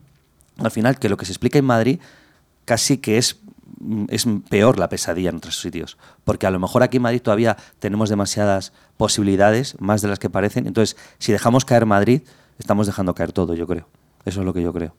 al 0.58 0.72
final 0.72 0.98
que 0.98 1.08
lo 1.08 1.18
que 1.18 1.26
se 1.26 1.34
explica 1.34 1.60
en 1.60 1.66
Madrid 1.66 2.00
casi 2.66 2.98
que 2.98 3.20
es 3.20 3.40
es 4.10 4.26
peor 4.50 4.80
la 4.80 4.90
pesadilla 4.90 5.30
en 5.30 5.38
otros 5.38 5.60
sitios. 5.60 5.98
Porque 6.24 6.48
a 6.48 6.52
lo 6.52 6.60
mejor 6.60 6.84
aquí 6.84 6.98
en 6.98 7.04
Madrid 7.04 7.22
todavía 7.22 7.58
tenemos 7.80 8.10
demasiadas 8.10 8.74
posibilidades, 8.98 9.76
más 9.80 10.02
de 10.02 10.08
las 10.08 10.20
que 10.20 10.30
parecen. 10.30 10.68
Entonces, 10.68 10.98
si 11.20 11.32
dejamos 11.32 11.66
caer 11.66 11.86
Madrid, 11.86 12.22
estamos 12.60 12.88
dejando 12.88 13.14
caer 13.14 13.32
todo, 13.32 13.54
yo 13.54 13.68
creo. 13.68 13.88
Eso 14.26 14.42
es 14.42 14.46
lo 14.46 14.54
que 14.54 14.62
yo 14.62 14.74
creo. 14.74 14.96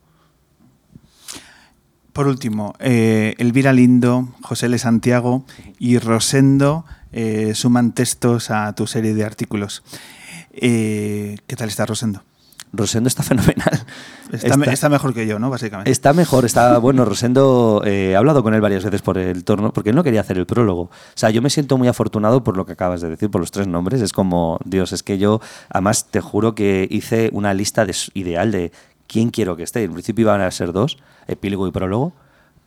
Por 2.13 2.27
último, 2.27 2.73
eh, 2.79 3.35
Elvira 3.37 3.71
Lindo, 3.71 4.29
José 4.41 4.65
L. 4.65 4.77
Santiago 4.77 5.45
y 5.77 5.99
Rosendo 5.99 6.85
eh, 7.11 7.53
suman 7.55 7.93
textos 7.93 8.51
a 8.51 8.73
tu 8.73 8.87
serie 8.87 9.13
de 9.13 9.23
artículos. 9.23 9.83
Eh, 10.51 11.37
¿Qué 11.47 11.55
tal 11.55 11.69
está 11.69 11.85
Rosendo? 11.85 12.23
Rosendo 12.71 13.07
está 13.07 13.23
fenomenal. 13.23 13.85
Está, 14.31 14.89
mejor 14.89 15.13
que 15.13 15.25
yo, 15.25 15.39
¿no? 15.39 15.49
Básicamente. 15.49 15.89
Está 15.91 16.13
mejor, 16.13 16.45
está 16.45 16.77
bueno. 16.77 17.05
Rosendo, 17.05 17.81
eh, 17.85 18.11
he 18.11 18.15
hablado 18.15 18.43
con 18.43 18.53
él 18.53 18.61
varias 18.61 18.83
veces 18.83 19.01
por 19.01 19.17
el 19.17 19.43
torno, 19.43 19.73
porque 19.73 19.89
él 19.89 19.95
no 19.95 20.03
quería 20.03 20.21
hacer 20.21 20.37
el 20.37 20.45
prólogo. 20.45 20.83
O 20.83 20.91
sea, 21.15 21.29
yo 21.29 21.41
me 21.41 21.49
siento 21.49 21.77
muy 21.77 21.87
afortunado 21.87 22.43
por 22.43 22.55
lo 22.57 22.65
que 22.65 22.73
acabas 22.73 23.01
de 23.01 23.09
decir, 23.09 23.29
por 23.29 23.41
los 23.41 23.51
tres 23.51 23.67
nombres. 23.67 24.01
Es 24.01 24.13
como, 24.13 24.59
Dios, 24.65 24.93
es 24.93 25.03
que 25.03 25.17
yo, 25.17 25.41
además, 25.69 26.07
te 26.11 26.21
juro 26.21 26.55
que 26.55 26.87
hice 26.89 27.29
una 27.33 27.53
lista 27.53 27.85
ideal 28.13 28.51
de 28.51 28.71
quién 29.07 29.29
quiero 29.29 29.55
que 29.55 29.63
esté. 29.63 29.83
En 29.83 29.93
principio 29.93 30.23
iban 30.23 30.41
a 30.41 30.51
ser 30.51 30.71
dos, 30.71 30.97
epílogo 31.27 31.67
y 31.67 31.71
prólogo 31.71 32.13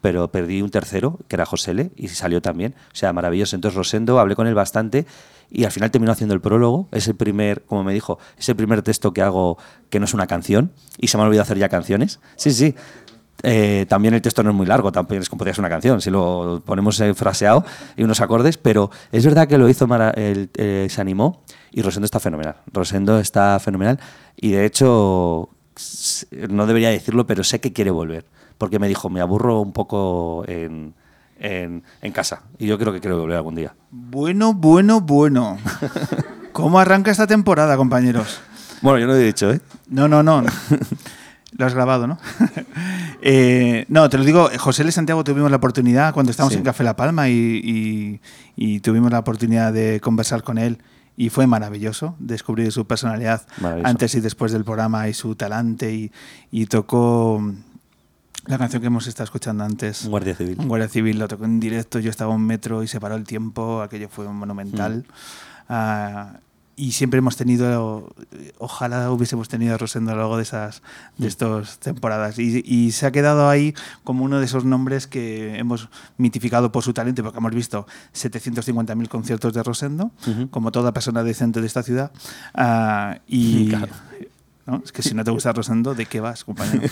pero 0.02 0.30
perdí 0.30 0.60
un 0.60 0.68
tercero, 0.68 1.18
que 1.28 1.36
era 1.36 1.46
José 1.46 1.70
L, 1.70 1.92
y 1.96 2.08
salió 2.08 2.42
también. 2.42 2.74
O 2.92 2.96
sea, 2.96 3.14
maravilloso. 3.14 3.56
Entonces, 3.56 3.76
Rosendo, 3.76 4.20
hablé 4.20 4.36
con 4.36 4.46
él 4.46 4.54
bastante 4.54 5.06
y 5.50 5.64
al 5.64 5.70
final 5.70 5.90
terminó 5.90 6.12
haciendo 6.12 6.34
el 6.34 6.40
prólogo. 6.40 6.88
Es 6.92 7.08
el 7.08 7.14
primer, 7.14 7.62
como 7.62 7.84
me 7.84 7.94
dijo, 7.94 8.18
es 8.36 8.48
el 8.48 8.56
primer 8.56 8.82
texto 8.82 9.14
que 9.14 9.22
hago 9.22 9.56
que 9.88 9.98
no 9.98 10.04
es 10.04 10.12
una 10.12 10.26
canción 10.26 10.72
y 10.98 11.06
se 11.06 11.16
me 11.16 11.22
ha 11.22 11.26
olvidado 11.26 11.44
hacer 11.44 11.58
ya 11.58 11.68
canciones. 11.68 12.20
Sí, 12.36 12.50
sí. 12.52 12.74
Eh, 13.44 13.86
también 13.88 14.14
el 14.14 14.22
texto 14.22 14.42
no 14.42 14.50
es 14.50 14.56
muy 14.56 14.66
largo, 14.66 14.92
tampoco 14.92 15.20
es 15.20 15.28
como 15.28 15.44
una 15.58 15.68
canción, 15.68 16.00
si 16.00 16.10
lo 16.10 16.62
ponemos 16.64 17.02
fraseado 17.14 17.64
y 17.96 18.04
unos 18.04 18.20
acordes, 18.20 18.56
pero 18.56 18.90
es 19.10 19.24
verdad 19.24 19.48
que 19.48 19.58
lo 19.58 19.68
hizo, 19.68 19.88
eh, 20.14 20.86
se 20.88 21.00
animó 21.00 21.42
y 21.72 21.82
Rosendo 21.82 22.04
está 22.04 22.20
fenomenal. 22.20 22.56
Rosendo 22.72 23.18
está 23.18 23.58
fenomenal 23.58 23.98
y 24.36 24.52
de 24.52 24.64
hecho, 24.64 25.48
no 26.50 26.66
debería 26.66 26.90
decirlo, 26.90 27.26
pero 27.26 27.42
sé 27.42 27.60
que 27.60 27.72
quiere 27.72 27.90
volver, 27.90 28.26
porque 28.62 28.79
me 28.79 28.87
dijo, 28.87 29.11
me 29.11 29.20
aburro 29.20 29.61
un 29.61 29.72
poco 29.72 30.44
en, 30.46 30.94
en, 31.40 31.83
casa. 32.12 32.42
Y 32.61 32.68
yo 32.68 32.79
creo 32.79 32.92
que 32.92 33.01
quiero 33.01 33.18
volver 33.18 33.37
algún 33.37 33.57
día. 33.57 33.75
Bueno, 33.90 34.55
bueno, 34.55 35.01
bueno. 35.01 35.59
¿Cómo 36.53 36.79
arranca 36.79 37.11
esta 37.11 37.27
temporada, 37.27 37.77
compañeros? 37.77 38.38
Bueno, 38.81 39.01
yo 39.01 39.09
no 39.09 39.16
he 39.16 39.18
dicho, 39.18 39.51
¿eh? 39.51 39.61
No, 39.88 40.07
no, 40.07 40.22
no. 40.22 40.44
Lo 41.59 41.66
has 41.66 41.75
grabado, 41.75 42.07
¿no? 42.07 42.18
Eh, 43.25 43.85
no, 43.88 44.09
te 44.09 44.18
lo 44.18 44.25
digo, 44.25 44.48
José 44.59 44.83
L. 44.83 44.90
Santiago 44.90 45.22
tuvimos 45.22 45.48
la 45.48 45.57
oportunidad 45.57 46.12
cuando 46.12 46.31
estábamos 46.31 46.57
en 46.57 46.64
Café 46.64 46.83
La 46.83 46.96
Palma 46.96 47.29
y, 47.29 48.20
tuvimos 48.83 49.12
la 49.12 49.20
oportunidad 49.20 49.72
de 49.72 50.01
conversar 50.01 50.42
con 50.42 50.59
él 50.59 50.79
y 51.16 51.31
fue 51.31 51.46
maravilloso 51.46 52.16
descubrir 52.18 52.72
su 52.72 52.85
personalidad 52.85 53.46
antes 53.85 54.16
y 54.16 54.20
después 54.20 54.51
del 54.51 54.64
programa 54.64 55.09
y 55.09 55.14
su 55.14 55.37
talante 55.37 55.94
y, 55.94 56.11
y 56.51 56.66
tocó 56.66 57.40
la 58.46 58.59
canción 58.59 58.81
que 58.81 58.87
hemos 58.87 59.07
estado 59.07 59.24
escuchando 59.24 59.64
antes. 59.64 60.05
Un 60.05 60.11
guardia 60.11 60.35
civil. 60.35 60.57
Un 60.59 60.68
guardia 60.68 60.88
civil, 60.88 61.18
lo 61.18 61.28
tocó 61.28 61.44
en 61.44 61.61
directo, 61.61 61.98
yo 61.98 62.11
estaba 62.11 62.35
un 62.35 62.44
metro 62.44 62.83
y 62.83 62.88
se 62.88 63.00
paró 63.00 63.14
el 63.14 63.24
tiempo, 63.24 63.83
aquello 63.83 64.09
fue 64.09 64.26
monumental. 64.28 64.98
Mm. 64.98 65.12
Ah, 65.68 66.40
y 66.74 66.92
siempre 66.92 67.18
hemos 67.18 67.37
tenido, 67.37 68.14
ojalá 68.59 69.11
hubiésemos 69.11 69.48
tenido 69.48 69.74
a 69.74 69.78
Rosendo 69.78 70.11
a 70.11 70.14
lo 70.14 70.22
largo 70.22 70.37
de 70.38 70.42
esas 70.42 70.83
de 71.18 71.26
mm. 71.26 71.28
estas 71.28 71.78
temporadas. 71.78 72.38
Y, 72.38 72.90
se 72.92 73.07
ha 73.07 73.12
quedado 73.12 73.48
ahí 73.48 73.74
como 74.05 74.24
uno 74.24 74.38
de 74.38 74.46
esos 74.46 74.64
nombres 74.64 75.07
que 75.07 75.59
hemos 75.59 75.90
mitificado 76.16 76.72
por 76.72 76.83
su 76.83 76.94
talento, 76.94 77.22
porque 77.22 77.38
hemos 77.38 77.55
visto 77.55 77.87
750.000 78.14 79.09
conciertos 79.09 79.52
de 79.52 79.62
Rosendo, 79.62 80.11
como 80.50 80.72
toda 80.72 80.92
persona 80.92 81.22
decente 81.22 81.61
de 81.61 81.66
esta 81.66 81.83
ciudad. 81.83 82.11
Uh, 82.55 83.20
y, 83.28 83.72
Es 84.85 84.92
que 84.92 85.03
si 85.03 85.14
no 85.14 85.25
te 85.25 85.31
gusta 85.33 85.53
Rosendo, 85.53 85.94
¿de 85.94 86.07
qué 86.07 86.20
vas, 86.20 86.44
compañero? 86.44 86.88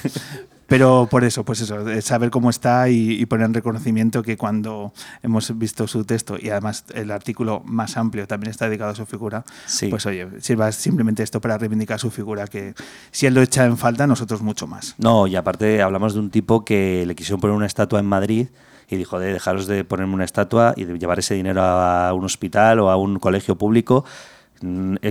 Pero 0.66 1.09
por 1.11 1.24
eso, 1.24 1.44
pues 1.44 1.61
eso, 1.61 1.85
saber 2.00 2.30
cómo 2.30 2.48
está 2.48 2.88
y, 2.88 3.26
poner 3.26 3.46
en 3.46 3.54
reconocimiento 3.54 4.22
que 4.22 4.37
cuando 4.37 4.92
hemos 5.20 5.59
visto 5.59 5.88
su 5.88 6.04
texto 6.04 6.37
y 6.40 6.50
además 6.50 6.85
el 6.94 7.11
artículo 7.11 7.61
más 7.64 7.96
amplio 7.96 8.28
también 8.28 8.52
está 8.52 8.66
dedicado 8.66 8.92
a 8.92 8.94
su 8.94 9.04
figura, 9.04 9.44
pues 9.90 10.06
oye, 10.06 10.28
sirva 10.38 10.70
simplemente 10.70 11.24
esto 11.24 11.40
para 11.40 11.59
reivindicar 11.59 11.98
su 11.98 12.12
figura, 12.12 12.46
que 12.46 12.74
si 13.11 13.26
él 13.26 13.35
lo 13.35 13.42
echa 13.42 13.64
en 13.64 13.78
falta, 13.78 14.06
nosotros 14.06 14.42
mucho 14.42 14.68
más. 14.68 14.94
No, 14.98 15.26
y 15.26 15.35
aparte 15.35 15.83
hablamos 15.83 16.14
de 16.14 16.20
un 16.20 16.30
tipo 16.30 16.64
que 16.64 17.04
le 17.04 17.16
quisieron 17.16 17.40
poner 17.40 17.56
una 17.56 17.66
estatua 17.66 17.98
en 17.98 18.06
Madrid 18.06 18.46
y 18.88 18.96
dijo 18.96 19.18
de 19.18 19.33
dejaros 19.33 19.66
de 19.66 19.85
ponerme 19.85 20.14
una 20.14 20.24
estatua 20.24 20.74
y 20.76 20.85
de 20.85 20.98
llevar 21.00 21.18
ese 21.18 21.35
dinero 21.35 21.62
a 21.62 22.12
un 22.12 22.24
hospital 22.24 22.78
o 22.78 22.90
a 22.90 22.96
un 22.96 23.18
colegio 23.18 23.56
público 23.56 24.04
eh, 24.04 24.39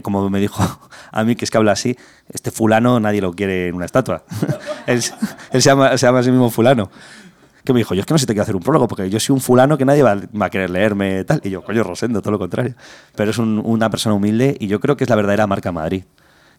como 0.03 0.29
me 0.29 0.39
dijo 0.39 0.63
a 1.11 1.23
mí, 1.23 1.35
que 1.35 1.45
es 1.45 1.51
que 1.51 1.57
habla 1.57 1.73
así, 1.73 1.95
este 2.29 2.51
fulano 2.51 2.99
nadie 2.99 3.21
lo 3.21 3.33
quiere 3.33 3.67
en 3.67 3.75
una 3.75 3.85
estatua. 3.85 4.23
él, 4.87 5.01
se, 5.01 5.13
llama, 5.59 5.97
se 5.97 6.05
llama 6.05 6.19
a 6.19 6.23
sí 6.23 6.31
mismo 6.31 6.49
fulano. 6.49 6.89
Que 7.63 7.73
me 7.73 7.79
dijo, 7.79 7.93
yo 7.93 7.99
es 7.99 8.05
que 8.05 8.13
no 8.13 8.17
sé 8.17 8.23
si 8.23 8.27
te 8.27 8.33
quiero 8.33 8.43
hacer 8.43 8.55
un 8.55 8.63
prólogo, 8.63 8.87
porque 8.87 9.09
yo 9.09 9.19
soy 9.19 9.33
un 9.33 9.41
fulano 9.41 9.77
que 9.77 9.85
nadie 9.85 10.01
va, 10.01 10.17
a 10.39 10.49
querer 10.49 10.69
leerme 10.69 11.23
tal. 11.25 11.41
Y 11.43 11.49
yo, 11.49 11.63
coño, 11.63 11.83
Rosendo, 11.83 12.21
todo 12.21 12.31
lo 12.31 12.39
contrario. 12.39 12.73
Pero 13.15 13.31
es 13.31 13.37
una 13.37 13.89
persona 13.89 14.15
humilde 14.15 14.55
y 14.59 14.67
yo 14.67 14.79
creo 14.79 14.95
que 14.95 15.03
es 15.03 15.09
la 15.09 15.15
verdadera 15.15 15.45
marca 15.45 15.71
Madrid. 15.71 16.03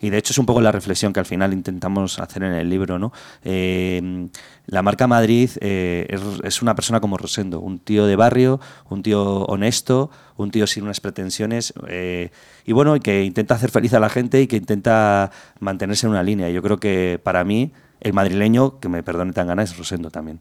Y 0.01 0.09
de 0.09 0.17
hecho 0.17 0.33
es 0.33 0.39
un 0.39 0.47
poco 0.47 0.63
la 0.63 0.73
reflexión 0.73 1.13
que 1.13 1.21
al 1.21 1.27
final 1.27 1.53
intentamos 1.53 2.19
hacer 2.19 2.43
en 2.43 2.55
el 2.55 2.71
libro. 2.71 2.99
¿no? 2.99 3.13
Eh, 3.45 4.29
la 4.67 4.83
marca 4.83 5.07
Madrid 5.07 5.51
eh, 5.61 6.09
es, 6.43 6.63
una 6.63 6.75
persona 6.75 7.01
como 7.01 7.19
Rosendo, 7.19 7.61
un 7.61 7.79
tío 7.79 8.07
de 8.07 8.17
barrio, 8.17 8.61
un 8.89 9.03
tío 9.03 9.45
honesto, 9.45 10.11
un 10.37 10.51
tío 10.51 10.67
sin 10.67 10.85
unas 10.85 11.01
pretensiones 11.01 11.75
eh, 11.89 12.31
y 12.65 12.73
bueno, 12.73 12.99
que 12.99 13.25
intenta 13.25 13.55
hacer 13.55 13.71
feliz 13.71 13.93
a 13.93 14.01
la 14.01 14.09
gente 14.09 14.41
y 14.41 14.47
que 14.47 14.57
intenta 14.57 15.31
mantenerse 15.59 16.07
en 16.07 16.13
una 16.13 16.23
línea. 16.23 16.49
Yo 16.49 16.63
creo 16.63 16.79
que 16.79 17.21
para 17.23 17.45
mí 17.45 17.73
el 18.01 18.15
madrileño, 18.15 18.81
que 18.81 18.89
me 18.89 19.03
perdone 19.03 19.33
tan 19.33 19.49
gana, 19.49 19.63
es 19.63 19.77
Rosendo 19.77 20.11
también. 20.11 20.41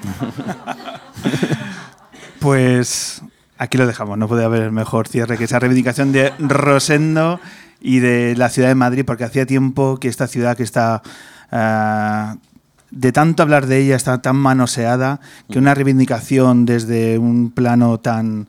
pues 2.40 3.22
aquí 3.58 3.76
lo 3.76 3.86
dejamos, 3.86 4.16
no 4.16 4.28
puede 4.28 4.44
haber 4.44 4.70
mejor 4.70 5.08
cierre 5.08 5.36
que 5.36 5.44
esa 5.44 5.58
reivindicación 5.58 6.12
de 6.12 6.32
Rosendo 6.38 7.40
y 7.80 8.00
de 8.00 8.34
la 8.36 8.48
ciudad 8.48 8.68
de 8.68 8.74
Madrid, 8.74 9.04
porque 9.06 9.24
hacía 9.24 9.46
tiempo 9.46 9.98
que 9.98 10.08
esta 10.08 10.26
ciudad 10.26 10.56
que 10.56 10.62
está... 10.62 11.02
Ah, 11.50 12.36
de 12.90 13.12
tanto 13.12 13.42
hablar 13.42 13.66
de 13.66 13.78
ella 13.78 13.96
está 13.96 14.22
tan 14.22 14.36
manoseada 14.36 15.20
que 15.50 15.58
una 15.58 15.74
reivindicación 15.74 16.64
desde 16.64 17.18
un 17.18 17.50
plano 17.50 18.00
tan, 18.00 18.48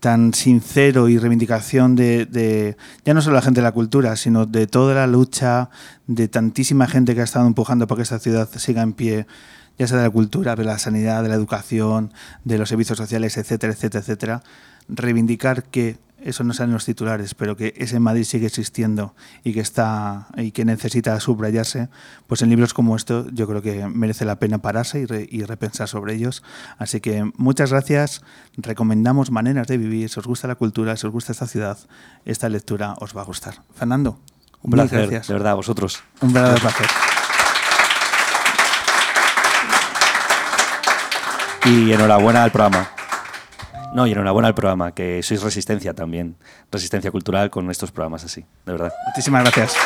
tan 0.00 0.34
sincero 0.34 1.08
y 1.08 1.18
reivindicación 1.18 1.96
de, 1.96 2.76
ya 3.04 3.14
no 3.14 3.22
solo 3.22 3.36
la 3.36 3.42
gente 3.42 3.60
de 3.60 3.64
la 3.64 3.72
cultura, 3.72 4.16
sino 4.16 4.46
de 4.46 4.66
toda 4.66 4.94
la 4.94 5.06
lucha 5.06 5.70
de 6.06 6.28
tantísima 6.28 6.86
gente 6.86 7.14
que 7.14 7.22
ha 7.22 7.24
estado 7.24 7.46
empujando 7.46 7.86
para 7.86 7.96
que 7.96 8.02
esta 8.02 8.18
ciudad 8.18 8.48
siga 8.56 8.82
en 8.82 8.92
pie, 8.92 9.26
ya 9.78 9.88
sea 9.88 9.98
de 9.98 10.04
la 10.04 10.10
cultura, 10.10 10.54
de 10.54 10.64
la 10.64 10.78
sanidad, 10.78 11.22
de 11.22 11.30
la 11.30 11.34
educación, 11.34 12.12
de 12.44 12.58
los 12.58 12.68
servicios 12.68 12.98
sociales, 12.98 13.36
etcétera, 13.36 13.72
etcétera, 13.72 14.02
etcétera. 14.02 14.42
Reivindicar 14.88 15.64
que 15.64 15.96
eso 16.20 16.44
no 16.44 16.52
sale 16.52 16.68
en 16.68 16.74
los 16.74 16.84
titulares, 16.84 17.34
pero 17.34 17.56
que 17.56 17.74
ese 17.76 18.00
Madrid 18.00 18.24
sigue 18.24 18.46
existiendo 18.46 19.14
y 19.44 19.52
que 19.52 19.60
está 19.60 20.28
y 20.36 20.50
que 20.50 20.64
necesita 20.64 21.18
subrayarse, 21.20 21.88
pues 22.26 22.42
en 22.42 22.50
libros 22.50 22.74
como 22.74 22.96
estos 22.96 23.26
yo 23.32 23.46
creo 23.46 23.62
que 23.62 23.86
merece 23.86 24.24
la 24.24 24.38
pena 24.38 24.58
pararse 24.58 25.06
y, 25.30 25.42
repensar 25.44 25.88
sobre 25.88 26.14
ellos. 26.14 26.42
Así 26.76 27.00
que 27.00 27.30
muchas 27.36 27.70
gracias. 27.70 28.22
Recomendamos 28.56 29.30
maneras 29.30 29.66
de 29.68 29.78
vivir. 29.78 30.08
Si 30.08 30.18
os 30.18 30.26
gusta 30.26 30.48
la 30.48 30.56
cultura, 30.56 30.96
si 30.96 31.06
os 31.06 31.12
gusta 31.12 31.32
esta 31.32 31.46
ciudad, 31.46 31.78
esta 32.24 32.48
lectura 32.48 32.94
os 33.00 33.16
va 33.16 33.22
a 33.22 33.24
gustar. 33.24 33.62
Fernando, 33.74 34.18
un 34.62 34.72
placer, 34.72 35.08
de 35.08 35.32
verdad, 35.32 35.52
a 35.52 35.54
vosotros. 35.54 36.02
Un 36.20 36.32
verdadero 36.32 36.60
placer. 36.60 36.86
Y 41.64 41.92
enhorabuena 41.92 42.44
al 42.44 42.50
programa. 42.50 42.88
No, 43.92 44.06
y 44.06 44.12
enhorabuena 44.12 44.48
al 44.48 44.54
programa, 44.54 44.92
que 44.92 45.22
sois 45.22 45.42
resistencia 45.42 45.94
también, 45.94 46.36
resistencia 46.70 47.10
cultural 47.10 47.50
con 47.50 47.70
estos 47.70 47.90
programas 47.90 48.24
así, 48.24 48.44
de 48.66 48.72
verdad. 48.72 48.92
Muchísimas 49.06 49.42
gracias. 49.42 49.76